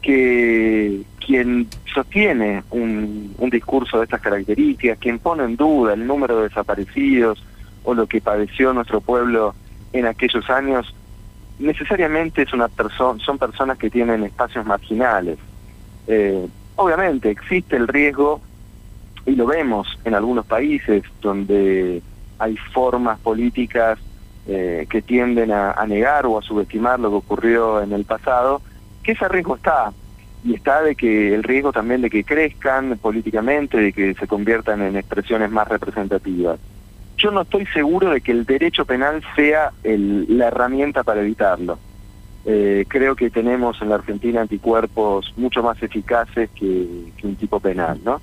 [0.02, 6.38] que quien sostiene un, un discurso de estas características, quien pone en duda el número
[6.38, 7.40] de desaparecidos
[7.84, 9.54] o lo que padeció nuestro pueblo
[9.92, 10.92] en aquellos años,
[11.60, 15.38] necesariamente es una persona, son personas que tienen espacios marginales.
[16.08, 18.40] Eh, obviamente existe el riesgo,
[19.26, 22.02] y lo vemos en algunos países donde
[22.38, 23.98] hay formas políticas
[24.46, 28.62] eh, que tienden a, negar o a subestimar lo que ocurrió en el pasado,
[29.02, 29.92] que ese riesgo está.
[30.44, 34.82] Y está de que el riesgo también de que crezcan políticamente, de que se conviertan
[34.82, 36.58] en expresiones más representativas.
[37.16, 41.78] Yo no estoy seguro de que el derecho penal sea el- la herramienta para evitarlo.
[42.44, 48.00] Eh, creo que tenemos en la Argentina anticuerpos mucho más eficaces que un tipo penal,
[48.04, 48.20] ¿no?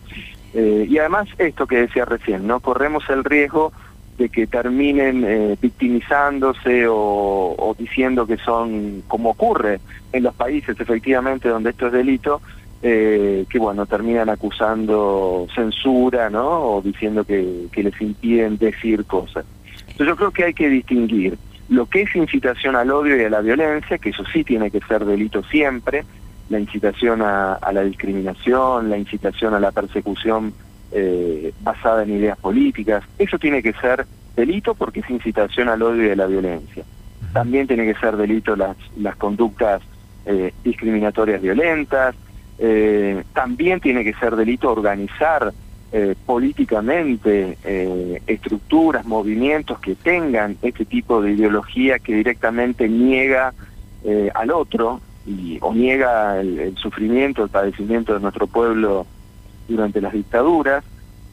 [0.54, 2.60] Eh, y además esto que decía recién, ¿no?
[2.60, 3.72] Corremos el riesgo
[4.18, 9.80] de que terminen eh, victimizándose o, diciendo que son, como ocurre
[10.12, 12.42] en los países efectivamente donde esto es delito,
[12.82, 16.76] eh, que bueno, terminan acusando censura, ¿no?
[16.76, 19.46] O diciendo que, que les impiden decir cosas.
[19.82, 21.38] Entonces yo creo que hay que distinguir
[21.70, 24.80] lo que es incitación al odio y a la violencia, que eso sí tiene que
[24.82, 26.04] ser delito siempre,
[26.50, 30.54] la incitación a, a la discriminación, la incitación a la persecución
[30.92, 36.08] eh, basada en ideas políticas, eso tiene que ser delito porque es incitación al odio
[36.08, 36.84] y a la violencia.
[37.32, 39.84] También tiene que ser delito las, las conductas
[40.26, 42.16] eh, discriminatorias violentas,
[42.58, 45.54] eh, también tiene que ser delito organizar
[46.28, 47.58] políticamente
[48.28, 53.56] estructuras, movimientos que tengan este tipo de ideología que directamente niega
[54.36, 59.06] al otro y, o niega el, sufrimiento, el padecimiento de nuestro pueblo
[59.68, 60.84] durante las dictaduras.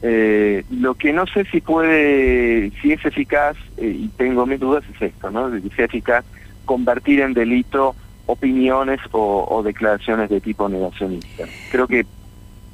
[0.03, 4.83] Eh, lo que no sé si puede, si es eficaz, eh, y tengo mis dudas,
[4.93, 5.51] es esto, ¿no?
[5.51, 6.23] Que sea eficaz
[6.65, 7.95] convertir en delito
[8.27, 11.45] opiniones o, o declaraciones de tipo negacionista.
[11.71, 12.05] Creo que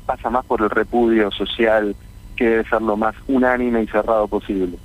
[0.06, 1.96] pasa más por el repudio social
[2.36, 4.78] que debe ser lo más unánime y cerrado posible.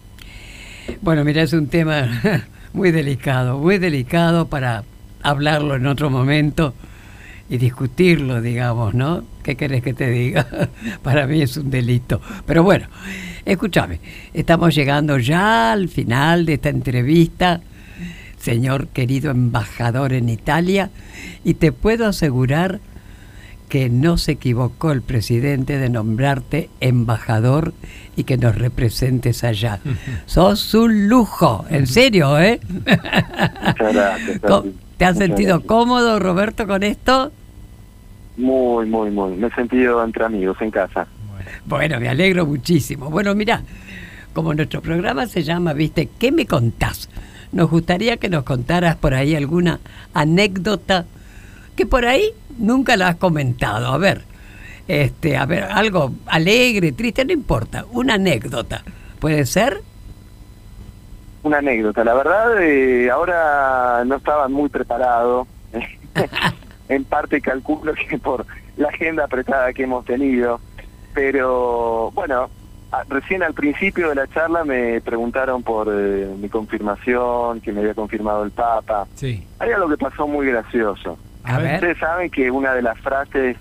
[1.01, 2.23] Bueno, mira, es un tema
[2.73, 4.85] muy delicado, muy delicado para
[5.23, 6.75] hablarlo en otro momento
[7.49, 9.25] y discutirlo, digamos, ¿no?
[9.43, 10.47] ¿Qué querés que te diga?
[11.03, 12.21] Para mí es un delito.
[12.47, 12.87] Pero bueno,
[13.45, 14.01] escúchame,
[14.35, 17.61] estamos llegando ya al final de esta entrevista,
[18.39, 20.91] señor querido embajador en Italia,
[21.45, 22.81] y te puedo asegurar
[23.69, 27.75] que no se equivocó el presidente de nombrarte embajador
[28.17, 29.81] y que nos representes allá.
[30.27, 32.61] Sos un lujo, en serio, ¿eh?
[32.69, 34.41] Muchas gracias.
[34.99, 35.69] ¿Te has Muchas sentido gracias.
[35.69, 37.33] cómodo, Roberto, con esto?
[38.37, 39.37] Muy, muy, muy.
[39.37, 41.07] Me he sentido entre amigos en casa.
[41.65, 43.09] Bueno, me alegro muchísimo.
[43.11, 43.63] Bueno, mira,
[44.33, 47.09] como nuestro programa se llama, viste, ¿qué me contás?
[47.53, 49.81] Nos gustaría que nos contaras por ahí alguna
[50.15, 51.07] anécdota
[51.77, 53.87] que por ahí nunca la has comentado.
[53.87, 54.23] A ver,
[54.89, 58.83] este, a ver, algo alegre, triste, no importa, una anécdota.
[59.21, 59.83] ¿Puede ser?
[61.49, 62.05] Una anécdota.
[62.05, 65.47] La verdad, eh, ahora no estaba muy preparado.
[66.91, 68.45] en parte calculo que por
[68.77, 70.61] la agenda apretada que hemos tenido.
[71.15, 72.51] Pero bueno,
[72.93, 77.81] a- recién al principio de la charla me preguntaron por eh, mi confirmación, que me
[77.81, 79.07] había confirmado el Papa.
[79.15, 79.43] Sí.
[79.59, 81.17] Hay algo que pasó muy gracioso.
[81.45, 81.77] A ver.
[81.77, 83.57] Ustedes saben que una de las frases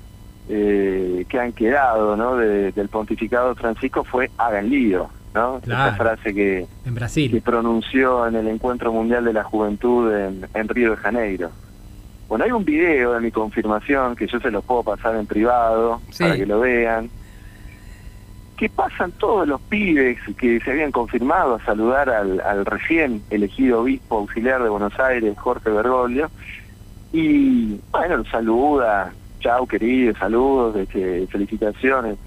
[0.49, 2.35] eh, que han quedado ¿no?
[2.35, 5.59] de- del pontificado de Francisco fue hagan lío, ¿no?
[5.61, 5.87] Claro.
[5.89, 7.41] Esa frase que, En que Brasil.
[7.45, 11.51] pronunció en el Encuentro Mundial de la Juventud en, en Río de Janeiro.
[12.27, 16.01] Bueno, hay un video de mi confirmación que yo se los puedo pasar en privado
[16.09, 16.23] Sí.
[16.23, 17.09] para que lo vean.
[18.57, 23.81] Que pasan todos los pibes que se habían confirmado a saludar al, al recién elegido
[23.81, 26.29] obispo auxiliar de Buenos Aires, Jorge Bergoglio.
[27.13, 32.17] Y bueno, saluda, chau querido, saludos, este, felicitaciones.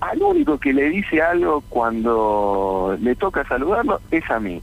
[0.00, 4.62] Al único que le dice algo cuando le toca saludarlo es a mí.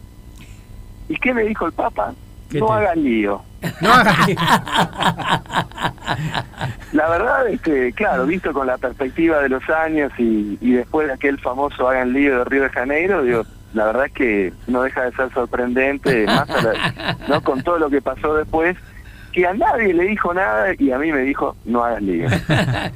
[1.09, 2.13] ¿Y qué me dijo el Papa?
[2.49, 3.41] ¿Qué no hagan lío.
[3.81, 4.37] No hagas lío.
[6.93, 11.07] La verdad es que, claro, visto con la perspectiva de los años y, y después
[11.07, 14.83] de aquel famoso hagan lío de Río de Janeiro, digo, la verdad es que no
[14.83, 17.41] deja de ser sorprendente, más a la- ¿no?
[17.41, 18.77] con todo lo que pasó después,
[19.37, 22.27] que a nadie le dijo nada y a mí me dijo, no hagas lío.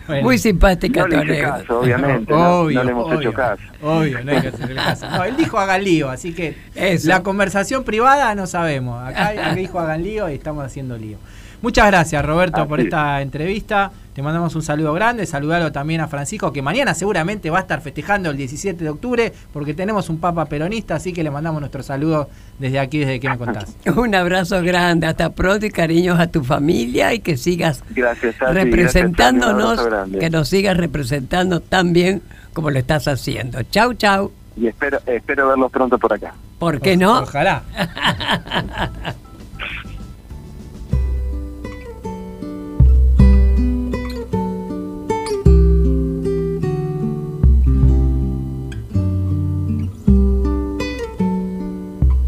[0.07, 0.23] Bueno.
[0.23, 3.61] Muy simpática No le hice caso, obviamente, no, Obvio, no le hemos obvio, hecho caso.
[3.81, 5.07] Obvio, no hay que hacerle caso.
[5.11, 7.07] No, él dijo hagan lío, así que Eso.
[7.07, 9.07] la conversación privada no sabemos.
[9.07, 11.17] Acá, acá dijo hagan lío y estamos haciendo lío.
[11.61, 13.91] Muchas gracias, Roberto, por esta entrevista.
[14.13, 15.25] Te mandamos un saludo grande.
[15.25, 19.31] Saludalo también a Francisco, que mañana seguramente va a estar festejando el 17 de octubre,
[19.53, 23.29] porque tenemos un papa peronista, así que le mandamos nuestro saludo desde aquí, desde que
[23.29, 23.77] me contás.
[23.95, 28.53] Un abrazo grande, hasta pronto y cariños a tu familia y que sigas Gracias, Tati,
[28.53, 29.87] gracias, representándonos,
[30.19, 32.21] que nos sigas representando tan bien
[32.53, 33.61] como lo estás haciendo.
[33.63, 34.31] Chau, chau.
[34.57, 36.33] Y espero, espero verlos pronto por acá.
[36.59, 37.21] ¿Por qué no?
[37.21, 37.63] Ojalá.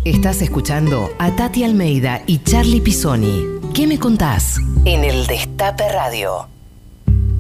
[0.06, 3.46] Estás escuchando a Tati Almeida y Charlie Pisoni.
[3.74, 4.58] ¿Qué me contás?
[4.84, 6.46] En el Destape Radio.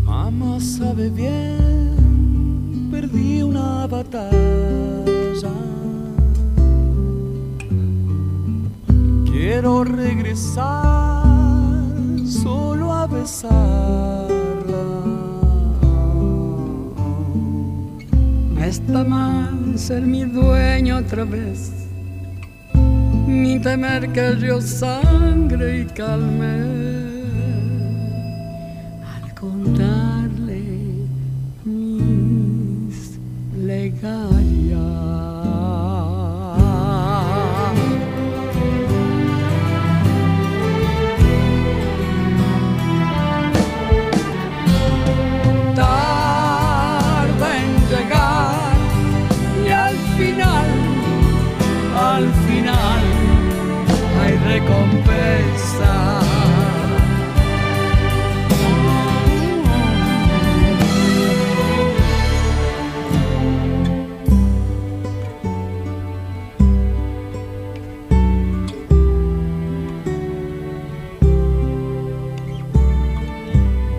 [0.06, 4.32] Mamá sabe bien, perdí una batalla.
[9.26, 11.26] Quiero regresar
[12.26, 14.32] solo a besarla.
[18.54, 21.83] No está mal ser mi dueño otra vez,
[23.28, 26.54] ni temer que río sangre y calme.
[29.14, 30.64] Al contarle
[31.66, 33.20] mis
[33.56, 34.63] legarias.
[54.54, 55.94] Recompensa.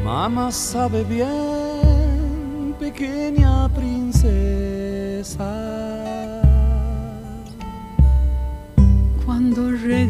[0.05, 4.35] Mamá sabe bien, pequeña princesa.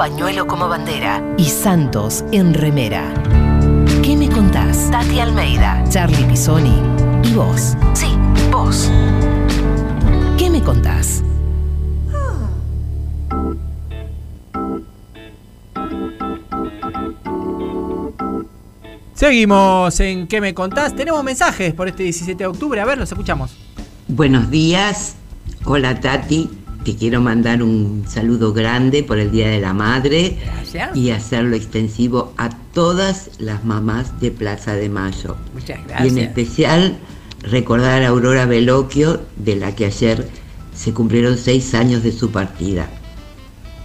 [0.00, 3.12] pañuelo como bandera y Santos en remera.
[4.02, 4.90] ¿Qué me contás?
[4.90, 6.80] Tati Almeida, Charlie Pisoni
[7.22, 7.76] y vos.
[7.92, 8.06] Sí,
[8.50, 8.90] vos.
[10.38, 11.22] ¿Qué me contás?
[19.12, 20.96] Seguimos en ¿Qué me contás?
[20.96, 22.80] Tenemos mensajes por este 17 de octubre.
[22.80, 23.54] A ver, los escuchamos.
[24.08, 25.16] Buenos días,
[25.66, 26.48] hola Tati,
[26.84, 30.96] te quiero mandar un saludo grande por el Día de la Madre Gracias.
[30.96, 35.36] y hacerlo extensivo a todas las mamás de Plaza de Mayo.
[35.54, 36.16] Muchas Y en gracias.
[36.18, 36.98] especial
[37.42, 40.28] recordar a Aurora Veloquio, de la que ayer
[40.74, 42.88] se cumplieron seis años de su partida.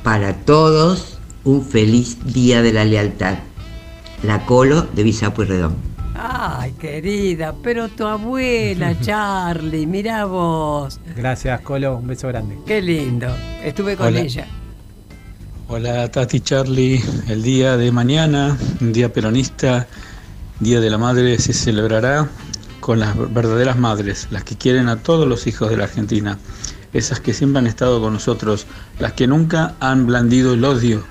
[0.03, 3.39] Para todos, un feliz Día de la Lealtad.
[4.23, 5.75] La Colo de Villa Pueyrredón.
[6.17, 10.99] Ay, querida, pero tu abuela, Charlie, mira vos.
[11.15, 11.97] Gracias, Colo.
[11.97, 12.57] Un beso grande.
[12.65, 13.27] Qué lindo.
[13.63, 14.21] Estuve con Hola.
[14.21, 14.47] ella.
[15.67, 19.87] Hola Tati Charlie, el día de mañana, un día peronista,
[20.59, 22.29] Día de la Madre, se celebrará
[22.79, 26.37] con las verdaderas madres, las que quieren a todos los hijos de la Argentina,
[26.93, 28.67] esas que siempre han estado con nosotros,
[28.99, 31.03] las que nunca han blandido el odio,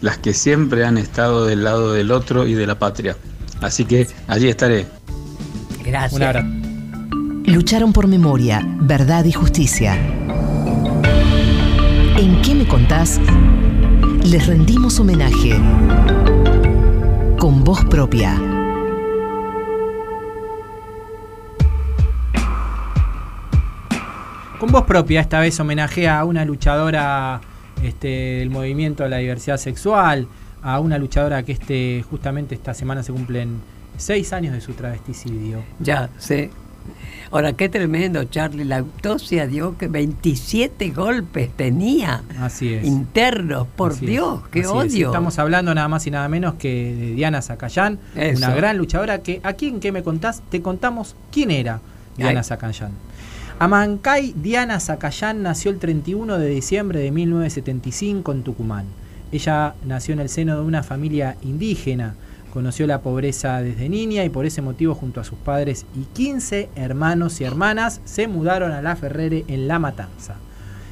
[0.00, 3.16] las que siempre han estado del lado del otro y de la patria.
[3.62, 4.86] Así que allí estaré.
[5.84, 6.12] Gracias.
[6.12, 6.46] Un abrazo.
[7.44, 9.94] Lucharon por memoria, verdad y justicia.
[12.16, 13.20] ¿En qué me contás?
[14.24, 15.60] Les rendimos homenaje
[17.38, 18.36] con voz propia.
[24.60, 27.40] Con voz propia, esta vez homenajea a una luchadora
[27.82, 28.08] este,
[28.38, 30.28] del movimiento de la diversidad sexual,
[30.62, 33.60] a una luchadora que este justamente esta semana se cumplen
[33.96, 35.62] seis años de su travesticidio.
[35.80, 36.50] Ya, sí.
[37.30, 38.64] Ahora, qué tremendo, Charlie.
[38.64, 42.84] La autopsia dio que 27 golpes tenía Así es.
[42.84, 43.68] internos.
[43.76, 44.74] Por Así es, Dios, qué así es.
[44.74, 45.06] odio.
[45.08, 48.38] Estamos hablando nada más y nada menos que de Diana Zacayán, Eso.
[48.44, 51.80] una gran luchadora que aquí en qué me contás, te contamos quién era
[52.16, 52.44] Diana Ay.
[52.44, 52.90] Zacayán.
[53.60, 58.86] Amancay Diana Zacayán nació el 31 de diciembre de 1975 en Tucumán.
[59.32, 62.14] Ella nació en el seno de una familia indígena,
[62.52, 66.68] conoció la pobreza desde niña y por ese motivo junto a sus padres y 15
[66.76, 70.36] hermanos y hermanas se mudaron a La Ferrere en La Matanza.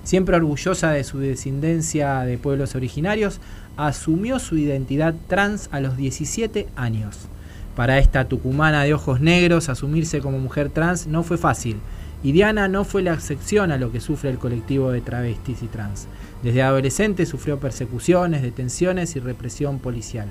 [0.04, 3.40] Siempre orgullosa de su descendencia de pueblos originarios,
[3.76, 7.28] asumió su identidad trans a los 17 años.
[7.76, 11.76] Para esta tucumana de ojos negros, asumirse como mujer trans no fue fácil,
[12.22, 15.66] y Diana no fue la excepción a lo que sufre el colectivo de travestis y
[15.66, 16.06] trans.
[16.42, 20.28] Desde adolescente sufrió persecuciones, detenciones y represión policial.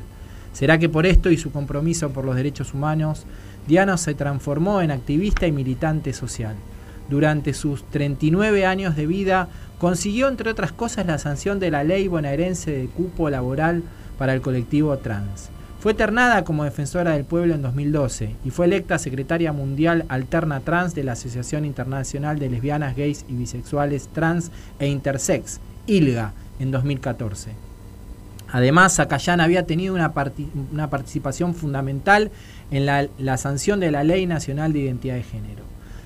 [0.53, 3.25] ¿Será que por esto y su compromiso por los derechos humanos,
[3.67, 6.55] Diana se transformó en activista y militante social?
[7.09, 12.07] Durante sus 39 años de vida, consiguió, entre otras cosas, la sanción de la ley
[12.07, 13.83] bonaerense de cupo laboral
[14.17, 15.49] para el colectivo trans.
[15.79, 20.93] Fue ternada como defensora del pueblo en 2012 y fue electa secretaria mundial alterna trans
[20.93, 27.51] de la Asociación Internacional de Lesbianas, Gays y Bisexuales Trans e Intersex, ILGA, en 2014.
[28.51, 32.31] Además, Zacayán había tenido una, parti- una participación fundamental
[32.71, 35.63] en la, la sanción de la Ley Nacional de Identidad de Género.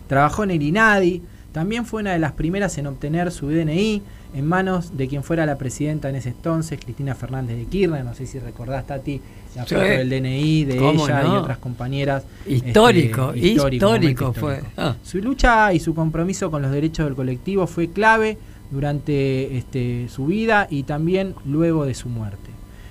[0.07, 1.21] Trabajó en el INADI,
[1.53, 4.01] también fue una de las primeras en obtener su DNI
[4.36, 8.03] en manos de quien fuera la presidenta en ese entonces, Cristina Fernández de Kirchner.
[8.03, 9.21] No sé si recordás, Tati,
[9.55, 9.75] la Sí.
[9.75, 12.23] foto del DNI de ¿Cómo ella y otras compañeras.
[12.47, 13.86] Histórico, Este, histórico,
[14.25, 14.63] momento fue.
[14.75, 14.95] Ah.
[15.03, 18.38] Su lucha y su compromiso con los derechos del colectivo fue clave
[18.74, 22.49] durante este, su vida y también luego de su muerte.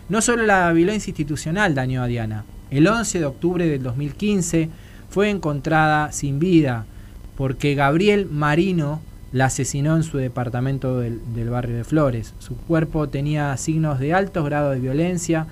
[0.08, 2.44] No solo la violencia institucional dañó a Diana.
[2.70, 4.68] El 11 de octubre del 2015
[5.10, 6.86] fue encontrada sin vida
[7.36, 9.00] porque Gabriel Marino
[9.32, 12.34] la asesinó en su departamento del, barrio de Flores.
[12.38, 15.46] Su cuerpo tenía signos de alto grado de violencia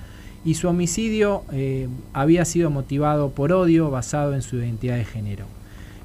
[0.44, 5.46] y su homicidio eh, había sido motivado por odio basado en su identidad de género.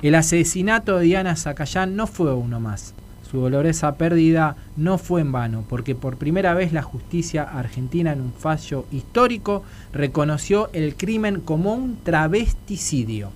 [0.01, 2.93] El asesinato de Diana Zacayán no fue uno más.
[3.29, 8.21] Su dolorosa pérdida no fue en vano, porque por primera vez la justicia argentina en
[8.21, 9.63] un fallo histórico
[9.93, 13.31] reconoció el crimen como un travesticidio.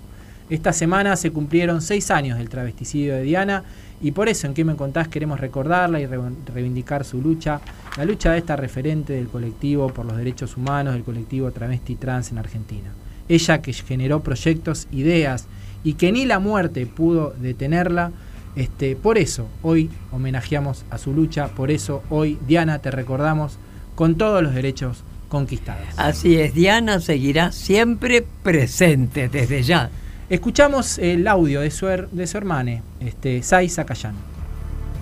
[0.50, 3.64] Esta semana se cumplieron seis años del travesticidio de Diana
[4.02, 6.20] y por eso en qué me contás queremos recordarla y re-
[6.54, 7.60] reivindicar su lucha,
[7.98, 12.32] la lucha de esta referente del colectivo por los derechos humanos, del colectivo travesti trans
[12.32, 12.90] en Argentina.
[13.28, 15.48] Ella que generó proyectos, ideas
[15.84, 18.12] y que ni la muerte pudo detenerla,
[18.56, 23.58] este, por eso hoy homenajeamos a su lucha, por eso hoy Diana te recordamos
[23.96, 25.84] con todos los derechos conquistados.
[25.98, 29.90] Así es, Diana seguirá siempre presente desde ya.
[30.30, 34.14] Escuchamos el audio de su, her- de su hermane, este, Sai Zacayán.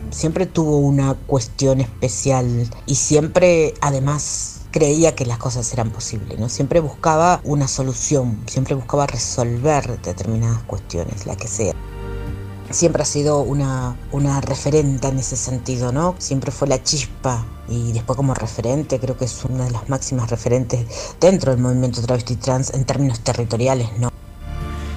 [0.09, 2.45] siempre tuvo una cuestión especial
[2.85, 6.49] y siempre además creía que las cosas eran posibles, ¿no?
[6.49, 11.73] Siempre buscaba una solución, siempre buscaba resolver determinadas cuestiones, la que sea.
[12.69, 16.15] Siempre ha sido una, una referente en ese sentido, ¿no?
[16.17, 20.29] Siempre fue la chispa y después como referente creo que es una de las máximas
[20.29, 24.09] referentes dentro del movimiento travesti trans en términos territoriales, ¿no?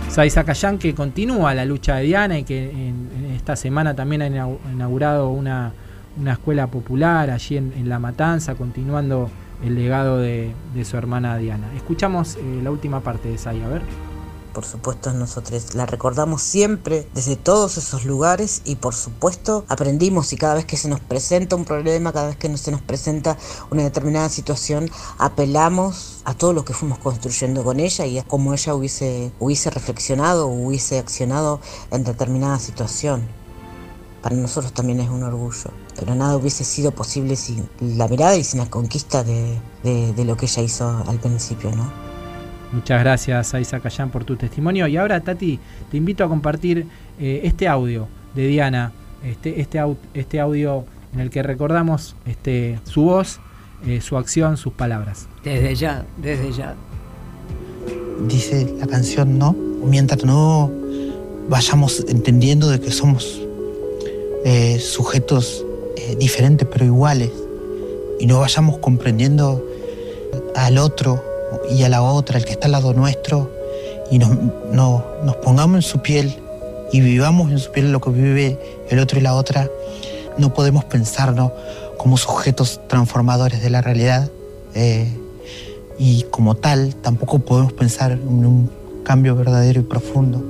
[0.09, 4.28] Sai Zacayán que continúa la lucha de Diana y que en, esta semana también ha
[4.28, 5.72] inau- inaugurado una,
[6.20, 9.30] una escuela popular allí en, La Matanza, continuando
[9.64, 11.68] el legado de, de su hermana Diana.
[11.76, 13.82] Escuchamos eh, la última parte de Sai, a ver.
[14.52, 20.36] Por supuesto, nosotros la recordamos siempre desde todos esos lugares y por supuesto aprendimos y
[20.36, 23.39] cada vez que se nos presenta un problema, cada vez que se nos presenta
[23.70, 28.52] una determinada situación, apelamos a todo lo que fuimos construyendo con ella y a cómo
[28.52, 31.60] ella hubiese, hubiese reflexionado o hubiese accionado
[31.93, 33.28] en determinada situación.
[34.22, 38.43] Para nosotros también es un orgullo, pero nada hubiese sido posible sin la mirada y
[38.43, 42.10] sin la conquista de, de- de lo que ella hizo al principio, ¿no?
[42.72, 44.86] Muchas gracias, Sai Zacayán, por tu testimonio.
[44.86, 45.59] Y ahora, Tati,
[45.90, 46.86] te invito a compartir
[47.18, 48.92] eh, este audio de Diana,
[49.24, 53.40] este, este, au- este audio en el que recordamos este, su voz,
[53.86, 55.26] eh, su acción, sus palabras.
[55.42, 56.76] Desde ya, desde ya.
[58.28, 59.52] dice la canción, ¿no?
[59.84, 60.70] Mientras no
[61.48, 63.40] vayamos entendiendo de que somos
[64.44, 65.64] eh, sujetos
[65.97, 67.30] eh, diferentes pero iguales
[68.20, 69.64] y no vayamos comprendiendo
[70.55, 71.22] al otro
[71.70, 73.51] y a la otra, el que está al lado nuestro,
[74.10, 74.31] y nos,
[74.72, 76.35] no- nos pongamos en su piel
[76.93, 78.59] y vivamos en su piel lo que vive
[78.89, 79.68] el otro y la otra,
[80.39, 81.52] no podemos pensarnos
[81.98, 84.31] como sujetos transformadores de la realidad.
[84.74, 85.09] eh,
[86.02, 88.70] y como tal tampoco podemos pensar en un
[89.05, 90.43] cambio verdadero y profundo.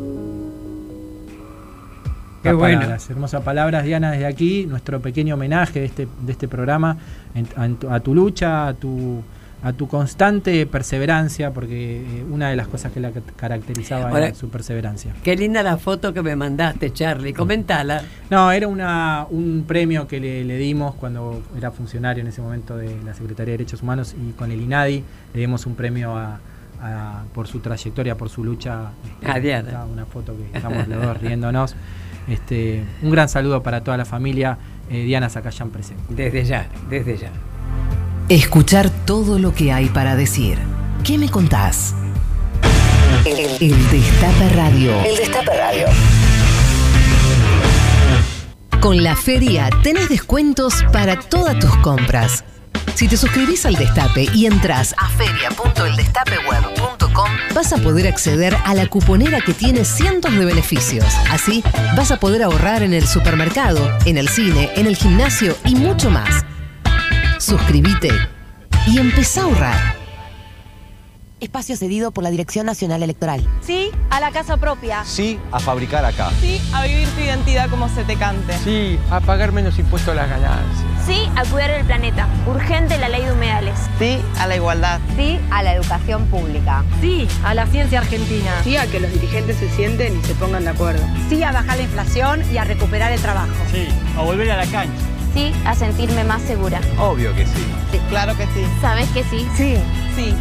[2.42, 6.96] Qué palabras, hermosas palabras, Diana, desde aquí, nuestro pequeño homenaje de este, de este programa
[7.90, 9.22] a tu lucha, a tu,
[9.62, 14.26] a tu constante perseverancia, porque eh, una de las cosas que la ca- caracterizaba Ahora-
[14.28, 15.14] era su perseverancia.
[15.22, 17.34] Qué linda la foto que me mandaste, Charlie.
[17.34, 18.02] Comentala.
[18.30, 22.76] No, era una, un premio que le, le dimos cuando era funcionario en ese momento
[22.76, 25.04] de la Secretaría de Derechos Humanos y con el INADI
[25.34, 26.38] le dimos un premio a,
[26.80, 28.92] a- por su trayectoria, por su lucha.
[29.20, 29.68] Este, A Diana.
[29.68, 31.76] está Una foto que estamos los dos riéndonos.
[32.28, 34.56] Este, un gran saludo para toda la familia.
[34.88, 36.02] eh, Diana Zacayán presente.
[36.14, 37.30] Desde ya, desde ya.
[38.30, 40.56] Escuchar todo lo que hay para decir.
[41.02, 41.96] ¿Qué me contás?
[43.24, 45.02] El, el Destape Radio.
[45.02, 45.86] El Destape Radio.
[48.78, 52.44] Con la feria tenés descuentos para todas tus compras.
[52.94, 58.86] Si te suscribís al Destape y entras a feria.eldestapeweb.com, vas a poder acceder a la
[58.86, 61.04] cuponera que tiene cientos de beneficios.
[61.32, 61.64] Así,
[61.96, 66.10] vas a poder ahorrar en el supermercado, en el cine, en el gimnasio y mucho
[66.10, 66.44] más.
[67.40, 68.10] Suscríbete
[68.86, 69.96] y empezá a ahorrar.
[71.40, 73.48] Espacio cedido por la Dirección Nacional Electoral.
[73.62, 75.02] Sí a la casa propia.
[75.06, 76.30] Sí a fabricar acá.
[76.42, 78.58] Sí a vivir tu identidad como se te cante.
[78.58, 80.84] Sí, a pagar menos impuestos a las ganancias.
[81.06, 82.28] Sí a cuidar el planeta.
[82.46, 83.78] Urgente la ley de humedales.
[83.98, 85.00] Sí a la igualdad.
[85.16, 86.84] Sí a la educación pública.
[87.00, 88.52] Sí a la ciencia argentina.
[88.64, 91.02] Sí a que los dirigentes se sienten y se pongan de acuerdo.
[91.30, 93.54] Sí a bajar la inflación y a recuperar el trabajo.
[93.72, 93.88] Sí,
[94.18, 94.92] a volver a la cancha.
[95.34, 96.80] Sí a sentirme más segura.
[96.98, 97.64] Obvio que sí.
[97.92, 98.64] Sí, claro que sí.
[98.80, 99.46] ¿Sabes que sí?
[99.56, 99.76] Sí.
[100.16, 100.34] Sí.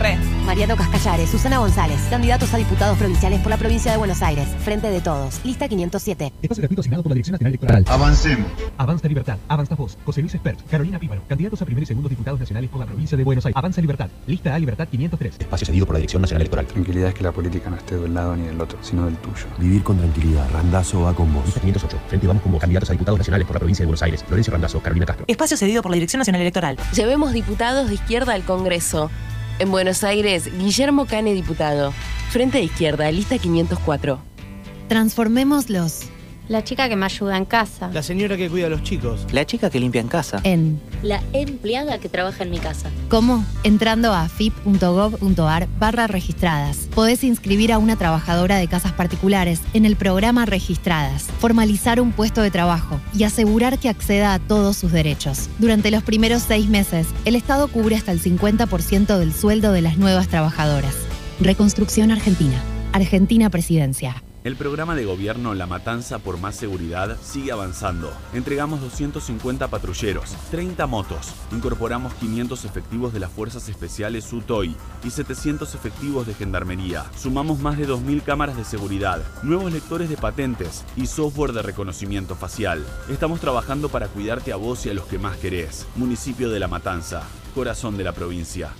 [0.00, 0.16] Re.
[0.46, 4.48] Mariano Cascallares, Susana González, candidatos a diputados provinciales por la provincia de Buenos Aires.
[4.64, 5.40] Frente de todos.
[5.44, 6.32] Lista 507.
[6.42, 7.84] Espacio gratuito asignado por la Dirección Nacional Electoral.
[7.86, 8.46] Avancemos.
[8.78, 12.40] Avanza Libertad, Avanza Voz, José Luis Espert, Carolina Píparo, candidatos a primer y segundo diputados
[12.40, 13.56] nacionales por la provincia de Buenos Aires.
[13.56, 15.36] Avanza Libertad, lista A Libertad 503.
[15.40, 16.66] Espacio cedido por la Dirección Nacional Electoral.
[16.66, 19.16] Tranquilidad es que la política no esté de un lado ni del otro, sino del
[19.18, 19.46] tuyo.
[19.58, 20.48] Vivir con tranquilidad.
[20.50, 21.44] Randazo va con vos.
[21.44, 21.98] Lista 508.
[22.08, 24.24] Frente vamos como candidatos a diputados nacionales por la provincia de Buenos Aires.
[24.24, 25.26] Florencio Randazo, Carolina Castro.
[25.28, 26.78] Espacio cedido por la Dirección Nacional Electoral.
[26.94, 29.10] Llevemos diputados de izquierda al Congreso.
[29.60, 31.92] En Buenos Aires, Guillermo Cane, diputado.
[32.30, 34.18] Frente de izquierda, lista 504.
[34.88, 36.04] Transformémoslos.
[36.50, 37.92] La chica que me ayuda en casa.
[37.94, 39.24] La señora que cuida a los chicos.
[39.30, 40.40] La chica que limpia en casa.
[40.42, 40.80] En.
[41.00, 42.90] La empleada que trabaja en mi casa.
[43.08, 43.44] ¿Cómo?
[43.62, 46.88] Entrando a fip.gov.ar barra registradas.
[46.92, 52.42] Podés inscribir a una trabajadora de casas particulares en el programa Registradas, formalizar un puesto
[52.42, 55.48] de trabajo y asegurar que acceda a todos sus derechos.
[55.60, 59.98] Durante los primeros seis meses, el Estado cubre hasta el 50% del sueldo de las
[59.98, 60.96] nuevas trabajadoras.
[61.38, 62.60] Reconstrucción Argentina.
[62.92, 64.20] Argentina Presidencia.
[64.42, 68.10] El programa de gobierno La Matanza por Más Seguridad sigue avanzando.
[68.32, 75.74] Entregamos 250 patrulleros, 30 motos, incorporamos 500 efectivos de las Fuerzas Especiales UTOI y 700
[75.74, 77.04] efectivos de Gendarmería.
[77.18, 82.34] Sumamos más de 2.000 cámaras de seguridad, nuevos lectores de patentes y software de reconocimiento
[82.34, 82.82] facial.
[83.10, 85.86] Estamos trabajando para cuidarte a vos y a los que más querés.
[85.96, 88.70] Municipio de La Matanza, corazón de la provincia.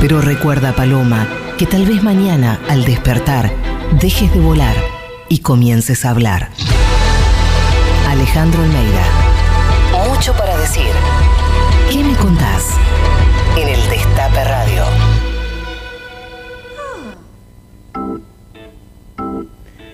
[0.00, 1.28] Pero recuerda, Paloma,
[1.62, 3.48] que tal vez mañana, al despertar,
[4.00, 4.74] dejes de volar
[5.28, 6.48] y comiences a hablar.
[8.08, 9.04] Alejandro Almeida.
[10.08, 10.88] Mucho para decir
[11.88, 12.70] ¿Qué me contás?
[13.56, 15.01] en el Destape Radio.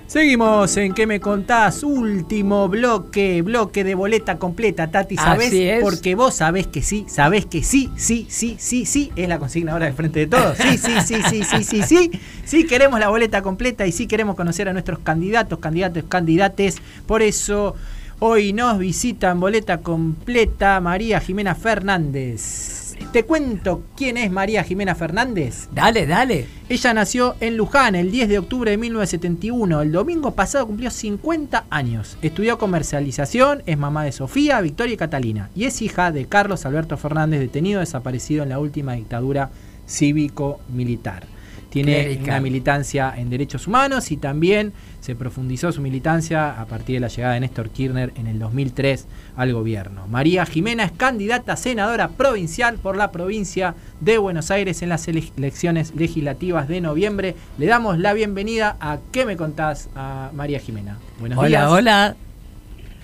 [0.09, 1.83] Seguimos en ¿Qué me contás?
[1.83, 5.49] Último bloque, bloque de boleta completa, Tati, ¿sabés?
[5.49, 5.83] Así es.
[5.83, 9.73] Porque vos sabés que sí, sabés que sí, sí, sí, sí, sí, es la consigna
[9.73, 10.57] ahora del frente de todos.
[10.57, 12.11] Sí, sí, sí, sí, sí, sí, sí.
[12.47, 16.79] Sí queremos la boleta completa y sí queremos conocer a nuestros candidatos, candidatos, candidates.
[17.07, 17.77] Por eso
[18.19, 22.88] hoy nos visitan boleta completa María Jimena Fernández.
[23.13, 25.69] Te cuento quién es María Jimena Fernández.
[25.73, 26.47] Dale, dale.
[26.69, 29.81] Ella nació en Luján el 10 de octubre de 1971.
[29.81, 32.19] El domingo pasado cumplió 50 años.
[32.21, 35.49] Estudió comercialización, es mamá de Sofía, Victoria y Catalina.
[35.55, 39.51] Y es hija de Carlos Alberto Fernández, detenido desaparecido en la última dictadura
[39.87, 41.27] cívico-militar.
[41.71, 47.01] Tiene una militancia en derechos humanos y también se profundizó su militancia a partir de
[47.01, 49.07] la llegada de Néstor Kirchner en el 2003
[49.37, 50.07] al gobierno.
[50.09, 55.07] María Jimena es candidata a senadora provincial por la provincia de Buenos Aires en las
[55.09, 57.35] ele- elecciones legislativas de noviembre.
[57.59, 59.89] Le damos la bienvenida a ¿Qué me contás?
[59.95, 60.99] a María Jimena.
[61.21, 61.71] Buenos Hola, días.
[61.71, 62.17] hola.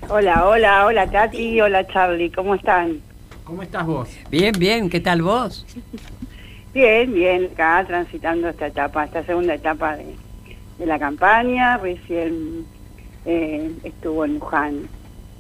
[0.09, 3.01] Hola, hola, hola Tati, hola Charlie, ¿cómo están?
[3.45, 4.09] ¿Cómo estás vos?
[4.31, 5.65] Bien, bien, ¿qué tal vos?
[6.75, 10.15] Bien, bien, acá transitando esta etapa, esta segunda etapa de,
[10.85, 12.67] de la campaña, recién
[13.25, 14.81] eh, estuvo en Luján,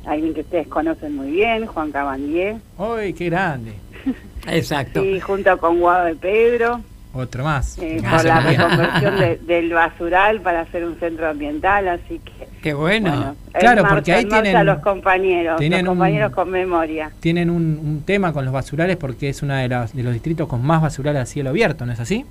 [0.07, 3.75] alguien que ustedes conocen muy bien, Juan Cabandier, ¡Uy, qué grande!
[4.49, 5.05] Exacto.
[5.05, 6.81] y junto con Guado de Pedro,
[7.12, 7.79] Otro más.
[7.79, 8.59] eh, Ah, por la bien.
[8.61, 12.49] reconversión de- del basural para hacer un centro ambiental, así que...
[12.62, 13.11] Qué bueno.
[13.11, 17.11] bueno, en Claro, marcha, porque ahí tienen- los compañeros, tienen los un- compañeros con memoria.
[17.21, 20.49] Tienen un, un tema con los basurales porque es uno de, las- de los distritos
[20.49, 22.25] con más basurales a cielo abierto, ¿no es así?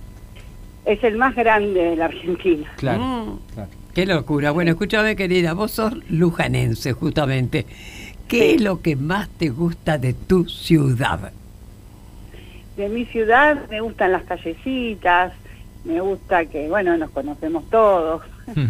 [0.86, 2.72] Es el más grande de la Argentina.
[2.78, 3.00] Claro.
[3.00, 3.70] Mm, claro.
[3.94, 4.52] Qué locura.
[4.52, 7.66] Bueno, escúchame, querida, vos sos lujanense, justamente.
[8.28, 11.32] ¿Qué es lo que más te gusta de tu ciudad?
[12.76, 15.34] De mi ciudad me gustan las callecitas,
[15.86, 18.22] me gusta que, bueno, nos conocemos todos.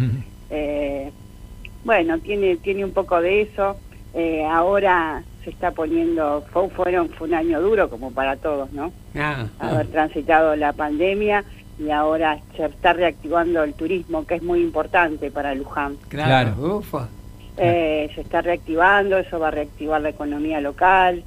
[0.50, 1.10] Eh,
[1.84, 3.76] bueno, tiene, tiene un poco de eso.
[4.12, 8.92] Eh, ahora se está poniendo, fue, fueron, fue un año duro como para todos, ¿no?
[9.16, 11.44] Ah, Haber transitado la pandemia
[11.78, 15.96] y ahora se está reactivando el turismo, que es muy importante para Luján.
[16.08, 16.78] claro.
[16.78, 17.08] Ufa.
[17.56, 21.22] Eh, se está reactivando, eso va a reactivar la economía local,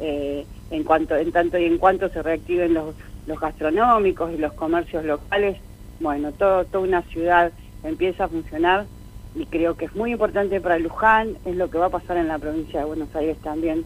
[0.00, 2.94] eh, en cuanto, en tanto y en cuanto se reactiven los,
[3.26, 5.56] los gastronómicos y los comercios locales,
[6.00, 7.52] bueno, todo, toda una ciudad
[7.84, 8.86] empieza a funcionar
[9.34, 12.28] y creo que es muy importante para Luján, es lo que va a pasar en
[12.28, 13.84] la provincia de Buenos Aires también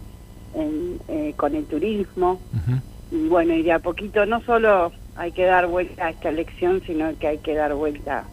[0.54, 2.40] en, eh, con el turismo.
[3.10, 6.82] Y bueno, y de a poquito no solo hay que dar vuelta a esta elección,
[6.86, 8.24] sino que hay que dar vuelta a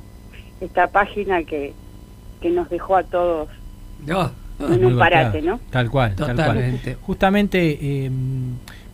[0.63, 1.73] esta página que,
[2.41, 3.49] que nos dejó a todos
[4.05, 4.31] No.
[4.59, 5.57] en Muy un parate, golpeado.
[5.57, 5.71] ¿no?
[5.71, 6.79] Tal cual, tal cual.
[7.01, 8.11] Justamente eh,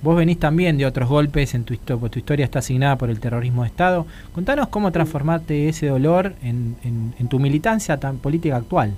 [0.02, 3.20] vos venís también de otros golpes, en tu, histo- tu historia está asignada por el
[3.20, 4.06] terrorismo de Estado.
[4.34, 8.94] Contanos cómo transformaste ese dolor en, en- en tu militancia tan política actual.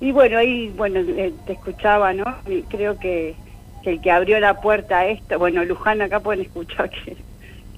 [0.00, 2.24] Y bueno, ahí, bueno, eh, te escuchaba, ¿no?
[2.46, 3.34] Y creo que,
[3.86, 7.16] que el que abrió la puerta a esto, bueno, Luján acá pueden escuchar que,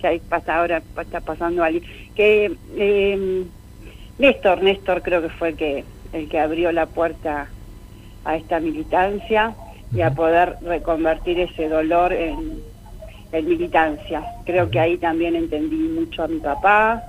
[0.01, 3.45] que ahí pasa ahora, está pasando alguien, que eh,
[4.17, 7.51] Néstor, Néstor creo que fue el que, el que abrió la puerta
[8.25, 9.55] a esta militancia
[9.93, 12.63] y a poder reconvertir ese dolor en,
[13.33, 14.25] en militancia.
[14.47, 17.03] Creo que ahí también entendí mucho a mi papá,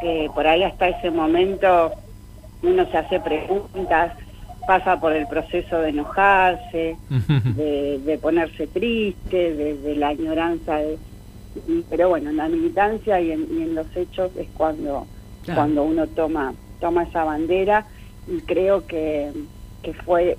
[0.00, 1.92] que por ahí hasta ese momento
[2.62, 4.12] uno se hace preguntas,
[4.68, 6.98] pasa por el proceso de enojarse,
[7.56, 10.98] de, de ponerse triste, de, de la añoranza de...
[11.66, 15.06] y- Pero bueno, en la militancia y en, y en los hechos es cuando,
[15.44, 15.60] Claro.
[15.60, 17.86] cuando uno toma, toma esa bandera
[18.30, 19.30] y creo que,
[19.82, 20.36] que fue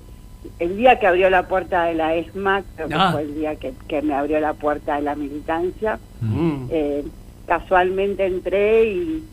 [0.60, 3.10] el día que abrió la puerta de la ESMA, creo que Ah.
[3.10, 5.98] fue el día que, que me abrió la puerta de la militancia.
[6.20, 6.66] Mm.
[6.70, 7.04] Eh,
[7.46, 9.24] casualmente entré y,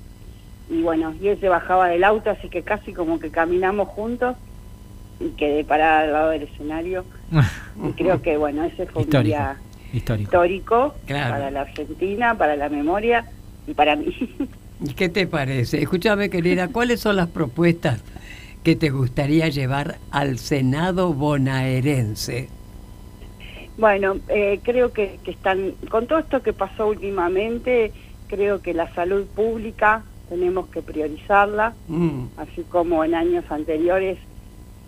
[0.71, 4.35] y bueno, y él se bajaba del auto, así que casi como que caminamos juntos
[5.19, 7.05] y quedé parada al lado del escenario.
[7.83, 9.57] y creo que bueno, ese fue un día
[9.93, 10.23] Histórico.
[10.29, 11.31] histórico Claro.
[11.35, 13.25] para la Argentina, para la memoria
[13.67, 14.15] y para mí.
[14.81, 15.81] ¿Y qué te parece?
[15.81, 18.01] Escúchame, querida, ¿cuáles son las propuestas
[18.63, 22.49] que te gustaría llevar al Senado bonaerense?
[23.77, 27.91] Bueno, eh, creo que, que están, con todo esto que pasó últimamente,
[28.27, 32.25] creo que la salud pública tenemos que priorizarla, Mm.
[32.37, 34.17] así como en años anteriores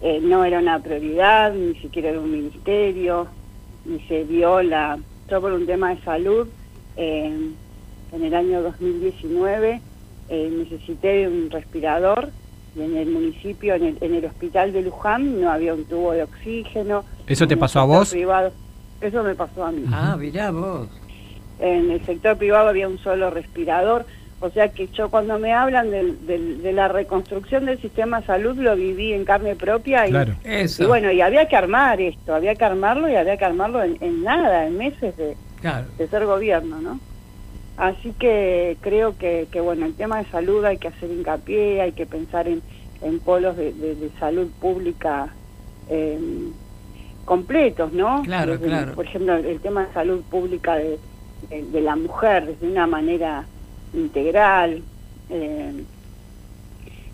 [0.01, 3.27] eh, no era una prioridad, ni siquiera era un ministerio,
[3.85, 4.97] ni se dio la...
[5.29, 6.47] Yo por un tema de salud,
[6.97, 7.49] eh,
[8.11, 9.81] en el año 2019
[10.29, 12.29] eh, necesité de un respirador
[12.75, 16.11] y en el municipio, en el, en el hospital de Luján, no había un tubo
[16.11, 17.03] de oxígeno.
[17.27, 18.09] ¿Eso te En el pasó a sector vos?
[18.11, 18.51] privado-
[19.01, 19.83] eso me pasó a mí.
[19.91, 20.87] Ah, mirá vos.
[21.59, 24.05] En el sector privado había un solo respirador.
[24.41, 28.25] O sea que yo cuando me hablan del- del- de la reconstrucción del sistema de
[28.27, 30.33] salud lo viví en carne propia y, Claro.
[30.45, 30.83] Eso.
[30.83, 33.97] y bueno, y había que armar esto, había que armarlo y había que armarlo en,
[33.99, 35.87] en nada, en meses de, Claro.
[35.97, 36.99] de ser gobierno, ¿no?
[37.75, 41.91] Así que creo que, que, bueno, el tema de salud hay que hacer hincapié, hay
[41.91, 42.61] que pensar en,
[43.01, 45.33] en polos de, de- de salud pública
[45.89, 46.17] eh,
[47.25, 48.21] completos, ¿no?
[48.23, 48.93] Claro, Desde, claro.
[48.93, 50.97] Por ejemplo, el tema de salud pública de,
[51.49, 53.45] de- de la mujer, desde una manera
[53.93, 54.83] integral.
[55.29, 55.83] eh,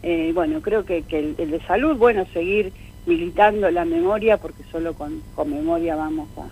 [0.03, 2.73] eh, bueno, creo que, que el, el de salud, bueno, seguir
[3.05, 6.47] militando la memoria, porque solo con, con memoria vamos a...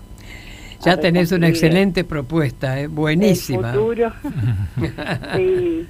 [0.83, 2.87] Ya a tenés una excelente propuesta, ¿eh?
[2.87, 3.69] buenísima.
[3.71, 4.13] El futuro.
[5.35, 5.87] Sí.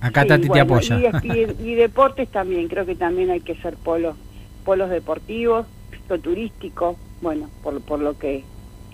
[0.00, 0.98] Acá Sí, Tati te apoya.
[1.22, 4.16] Y, y- y deportes también, creo que también hay que ser polos,
[4.64, 5.66] polos deportivos,
[6.08, 8.44] lo turístico, bueno, por, por lo que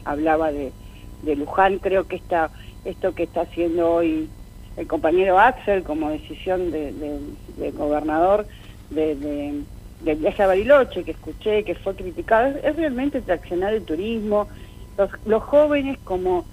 [0.05, 0.73] hablaba de,
[1.23, 2.51] de Luján, creo que esta,
[2.85, 4.29] esto que está haciendo hoy
[4.79, 7.21] el compañero Axel como decisión de, de-
[7.57, 8.47] del gobernador
[8.91, 9.65] de, de-
[10.01, 14.49] del viaje a Bariloche, que escuché, que fue criticado, es, realmente traccionar el turismo,
[14.97, 16.47] los, los jóvenes como,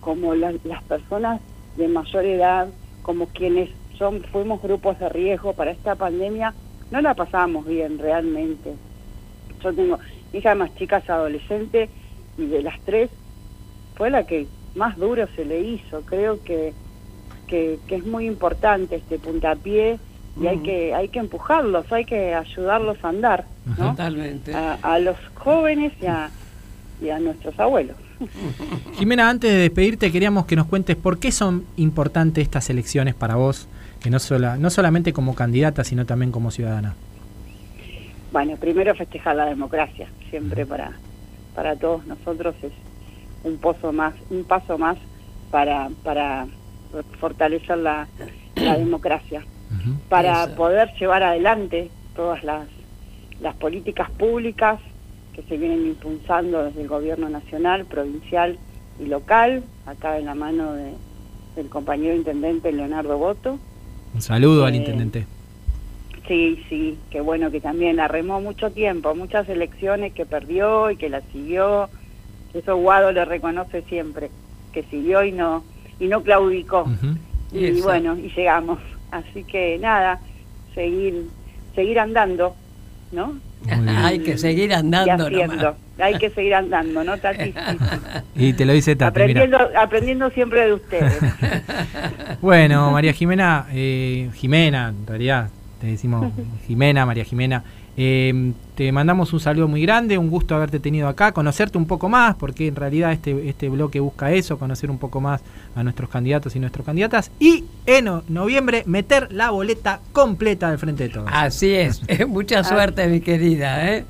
[0.00, 1.40] como la- las personas
[1.76, 6.54] de mayor edad, como quienes son, fuimos grupos de riesgo para esta pandemia,
[6.90, 8.76] no la pasamos bien realmente.
[9.62, 9.98] Yo tengo
[10.32, 11.90] mi hija más chica es adolescente
[12.36, 13.10] y de las tres
[13.94, 16.02] fue la que más duro se le hizo.
[16.04, 16.74] Creo que,
[17.48, 19.98] que, que es muy importante este puntapié
[20.40, 23.44] y hay que hay que empujarlos, hay que ayudarlos a andar,
[23.76, 23.90] ¿no?
[23.90, 24.54] Totalmente.
[24.54, 26.30] A, a los jóvenes y a,
[27.02, 27.96] y a nuestros abuelos.
[28.94, 33.36] Jimena, antes de despedirte, queríamos que nos cuentes por qué son importantes estas elecciones para
[33.36, 33.68] vos,
[34.00, 36.94] que no, sola, no solamente como candidata, sino también como ciudadana.
[38.32, 40.92] Bueno, primero festejar la democracia, siempre para,
[41.54, 42.72] para todos nosotros es
[43.44, 44.98] un pozo más, un paso más
[45.50, 46.46] para, para
[47.20, 48.08] fortalecer la,
[48.56, 49.44] la democracia,
[50.08, 52.66] para poder llevar adelante todas las,
[53.40, 54.80] las políticas públicas
[55.34, 58.58] que se vienen impulsando desde el gobierno nacional, provincial
[58.98, 60.92] y local, acá en la mano de,
[61.54, 63.58] del compañero intendente Leonardo Boto.
[64.14, 65.26] Un saludo al Eh, intendente.
[66.26, 71.08] Sí, sí, qué bueno que también arremó mucho tiempo, muchas elecciones que perdió y que
[71.08, 71.88] las siguió.
[72.52, 74.30] Eso Guado le reconoce siempre,
[74.72, 75.62] que siguió y no
[76.00, 76.88] y no claudicó.
[77.52, 78.78] Y bueno, y llegamos.
[79.10, 80.20] Así que nada,
[80.74, 81.24] seguir
[81.74, 82.54] seguir andando,
[83.12, 83.38] ¿no?
[83.88, 85.56] Hay que seguir andando y haciendo.
[85.56, 85.76] nomás.
[86.00, 87.52] Hay que seguir andando, ¿no, Tati?
[88.36, 89.42] Y te lo dice Tati, mira.
[89.42, 91.18] aprendiendo, aprendiendo siempre de ustedes.
[92.40, 95.50] Bueno, María Jimena, eh, Jimena, en realidad,
[95.80, 96.32] te decimos
[96.66, 97.64] Jimena, María Jimena.
[97.96, 102.08] eh, te mandamos un saludo muy grande, un gusto haberte tenido acá, conocerte un poco
[102.08, 105.40] más, porque en realidad este, este bloque busca eso, conocer un poco más
[105.74, 107.32] a nuestros candidatos y nuestras candidatas.
[107.40, 111.28] Y en no- noviembre meter la boleta completa del frente de todos.
[111.32, 112.02] Así es.
[112.28, 113.84] Mucha suerte, mi querida.
[113.96, 114.04] ¿eh?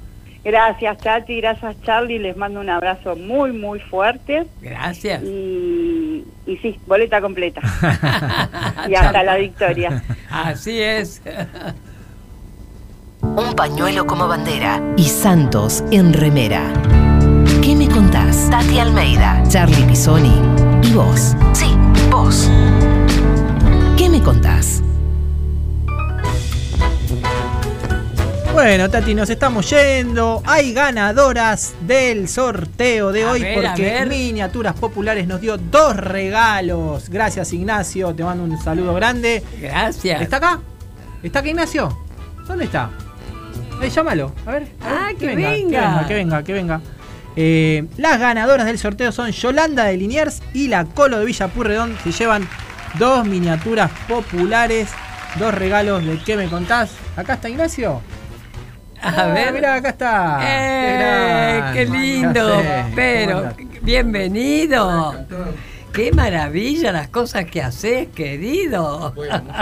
[0.45, 2.19] Gracias, Tati, gracias, Charlie.
[2.19, 4.45] Les mando un abrazo muy, muy fuerte.
[4.61, 5.23] Gracias.
[5.23, 7.62] Y, y sí, boleta completa.
[8.86, 10.03] y hasta la victoria.
[10.31, 11.23] Así es.
[13.23, 16.62] Un pañuelo como bandera y Santos en remera.
[17.62, 18.49] ¿Qué me contás?
[18.51, 20.40] Tati Almeida, Charlie Pisoni
[20.82, 21.35] y vos.
[21.53, 21.77] Sí,
[22.11, 22.49] vos.
[23.97, 24.82] ¿Qué me contás?
[28.53, 30.43] Bueno, Tati, nos estamos yendo.
[30.47, 34.07] Hay ganadoras del sorteo de A hoy ver, porque.
[34.09, 37.09] Miniaturas Populares nos dio dos regalos.
[37.09, 38.15] Gracias, Ignacio.
[38.15, 39.43] Te mando un saludo grande.
[39.61, 40.23] Gracias.
[40.23, 40.61] ¿Está acá?
[41.23, 41.97] ¿Está acá, Ignacio?
[42.47, 42.90] ¿Dónde está?
[43.81, 44.33] Ahí, llámalo.
[44.47, 44.63] A ver.
[44.81, 45.51] a ver, Ah, que Que venga.
[45.51, 46.81] venga, que venga, que venga.
[47.37, 51.97] Eh, las ganadoras del sorteo son Yolanda de Liniers y la Colo de Villa Purredón.
[52.03, 52.49] Se llevan
[52.99, 54.89] dos miniaturas populares,
[55.39, 56.91] dos regalos de ¿Qué me contás?
[57.17, 58.01] ¿Acá está Ignacio?
[59.01, 59.53] A Ah, ver.
[59.53, 60.39] Mirá, acá está.
[60.43, 61.79] ¡Eh, grande.
[61.79, 62.63] ¡Qué lindo!
[62.63, 62.83] Ya sé.
[62.83, 63.53] ¿Cómo Pero,
[63.83, 65.15] bienvenido.
[65.99, 69.12] ¡Qué maravilla las cosas que haces, querido!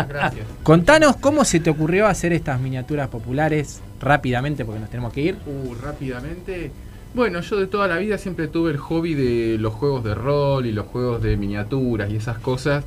[0.62, 5.38] Contanos cómo se te ocurrió hacer estas miniaturas populares rápidamente porque nos tenemos que ir.
[5.46, 6.72] Uh, rápidamente.
[7.14, 10.66] Bueno, yo de toda la vida siempre tuve el hobby de los juegos de rol
[10.66, 12.84] y los juegos de miniaturas y esas cosas.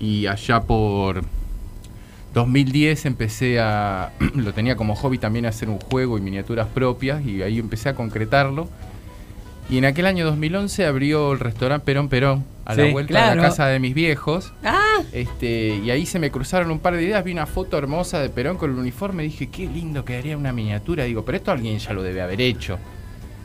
[0.00, 1.24] Y allá por
[2.32, 4.12] 2010 empecé a.
[4.34, 7.94] lo tenía como hobby también hacer un juego y miniaturas propias y ahí empecé a
[7.94, 8.66] concretarlo.
[9.70, 13.42] Y en aquel año 2011 abrió el restaurante Perón Perón a la vuelta de claro.
[13.42, 14.52] la casa de mis viejos.
[14.64, 15.02] ¡Ah!
[15.12, 18.30] Este, y ahí se me cruzaron un par de ideas, vi una foto hermosa de
[18.30, 21.92] Perón con el uniforme, dije, qué lindo quedaría una miniatura, digo, pero esto alguien ya
[21.92, 22.78] lo debe haber hecho.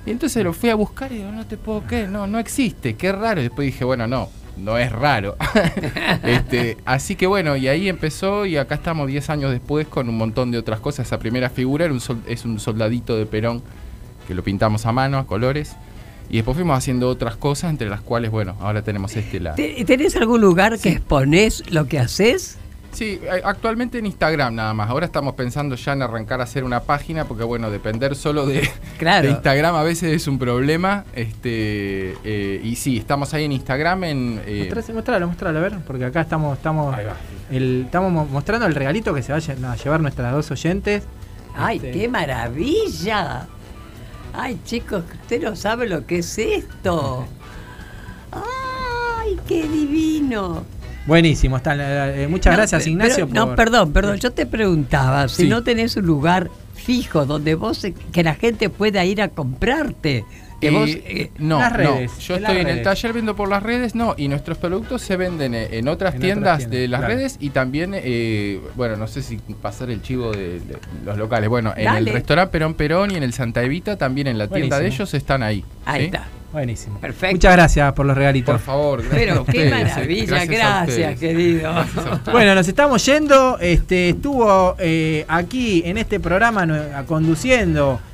[0.06, 2.96] Y entonces lo fui a buscar y digo, no te puedo creer, no, no existe,
[2.96, 3.42] qué raro.
[3.42, 5.36] Y después dije, bueno, no, no es raro.
[6.24, 10.18] este, así que bueno, y ahí empezó y acá estamos 10 años después con un
[10.18, 11.08] montón de otras cosas.
[11.08, 13.62] Esa primera figura era un sol- es un soldadito de Perón
[14.28, 15.76] que lo pintamos a mano, a colores.
[16.30, 19.56] Y después fuimos haciendo otras cosas, entre las cuales, bueno, ahora tenemos este la...
[19.56, 22.58] ¿Te- ¿Tenés algún lugar que exponés lo que haces?
[22.92, 24.88] Sí, eh, actualmente en Instagram nada más.
[24.90, 28.70] Ahora estamos pensando ya en arrancar a hacer una página porque bueno, depender solo de,
[29.00, 29.26] Claro.
[29.28, 31.04] de Instagram a veces es un problema.
[31.16, 36.06] Este eh, y sí, estamos ahí en Instagram en eh, Mostralo, mostralo, a ver, porque
[36.06, 36.96] acá estamos, estamos,
[37.52, 41.02] el, estamos mo- mostrando el regalito que se vayan a llevar nuestras dos oyentes.
[41.56, 43.48] ¡Ay, Este, qué maravilla!
[44.34, 47.26] ¡Ay, chicos, usted no sabe lo que es esto!
[48.32, 50.64] ¡Ay, qué divino!
[51.06, 53.28] Buenísimo, están, eh, muchas No, gracias Ignacio.
[53.28, 54.18] pero- No, perdón, perdón.
[54.18, 58.70] Yo te preguntaba si no tenés un lugar fijo donde vos eh, que la gente
[58.70, 60.26] pueda ir a comprarte.
[60.68, 62.00] Eh, vos, eh, no, las no.
[62.00, 65.02] Yo en las estoy en el taller viendo por las redes, no, y nuestros productos
[65.02, 67.16] se venden en otras En otras tiendas tiendas, de las claro.
[67.16, 71.50] redes y también, eh, bueno, no sé si pasar el chivo de, de los locales.
[71.50, 74.80] Bueno, en el restaurante Perón Perón y en el Santa Evita también en la tienda
[74.80, 75.64] de ellos están ahí.
[75.86, 76.06] Ahí ¿sí?
[76.08, 76.28] está.
[76.54, 77.00] Buenísimo.
[77.00, 77.36] Perfecto.
[77.36, 78.54] Muchas gracias por los regalitos.
[78.54, 81.74] Por favor, gracias Pero a qué ustedes, maravilla, gracias querido.
[81.74, 82.32] Gracias.
[82.32, 83.58] Bueno, nos estamos yendo.
[83.60, 86.68] Este, estuvo eh, aquí en este programa
[87.08, 88.13] conduciendo con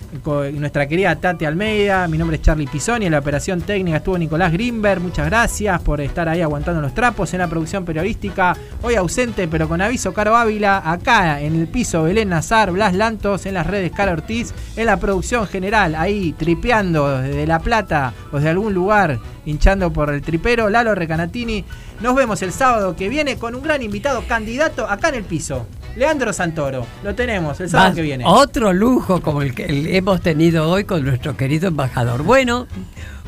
[0.53, 2.07] nuestra querida Tati Almeida.
[2.07, 3.05] Mi nombre es Charlie Pisoni.
[3.05, 5.01] En la operación técnica estuvo Nicolás Grimberg.
[5.01, 7.33] Muchas gracias por estar ahí aguantando los trapos.
[7.33, 10.81] En la producción periodística, hoy ausente, pero con aviso, Caro Ávila.
[10.83, 13.45] Acá en el piso, Belén Nazar, Blas Lantos.
[13.45, 14.53] En las redes, Cara Ortiz.
[14.75, 20.13] En la producción general, ahí tripeando desde La Plata o desde algún lugar, hinchando por
[20.13, 21.63] el tripero, Lalo Recanatini.
[22.01, 25.67] Nos vemos el sábado que viene con un gran invitado candidato acá en el piso.
[25.99, 26.87] Leandro Santoro.
[27.03, 28.23] Lo tenemos el sábado que viene.
[28.25, 32.23] Otro lujo como el que hemos tenido hoy con nuestro querido embajador.
[32.23, 32.67] Bueno,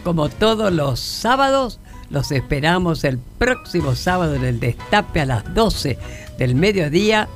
[0.06, 5.98] como todos los sábados, los esperamos el próximo sábado en el Destape a las 12
[6.38, 7.27] del mediodía.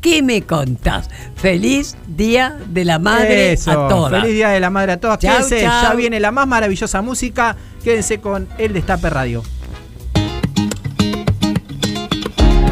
[0.00, 1.08] ¿Qué me contás?
[1.36, 4.20] Feliz Día de la Madre Eso, a todas.
[4.22, 5.20] Feliz Día de la Madre a todas.
[5.20, 5.82] Chau, Quédense, chau.
[5.84, 7.54] ya viene la más maravillosa música.
[7.84, 9.44] Quédense con El Destape Radio.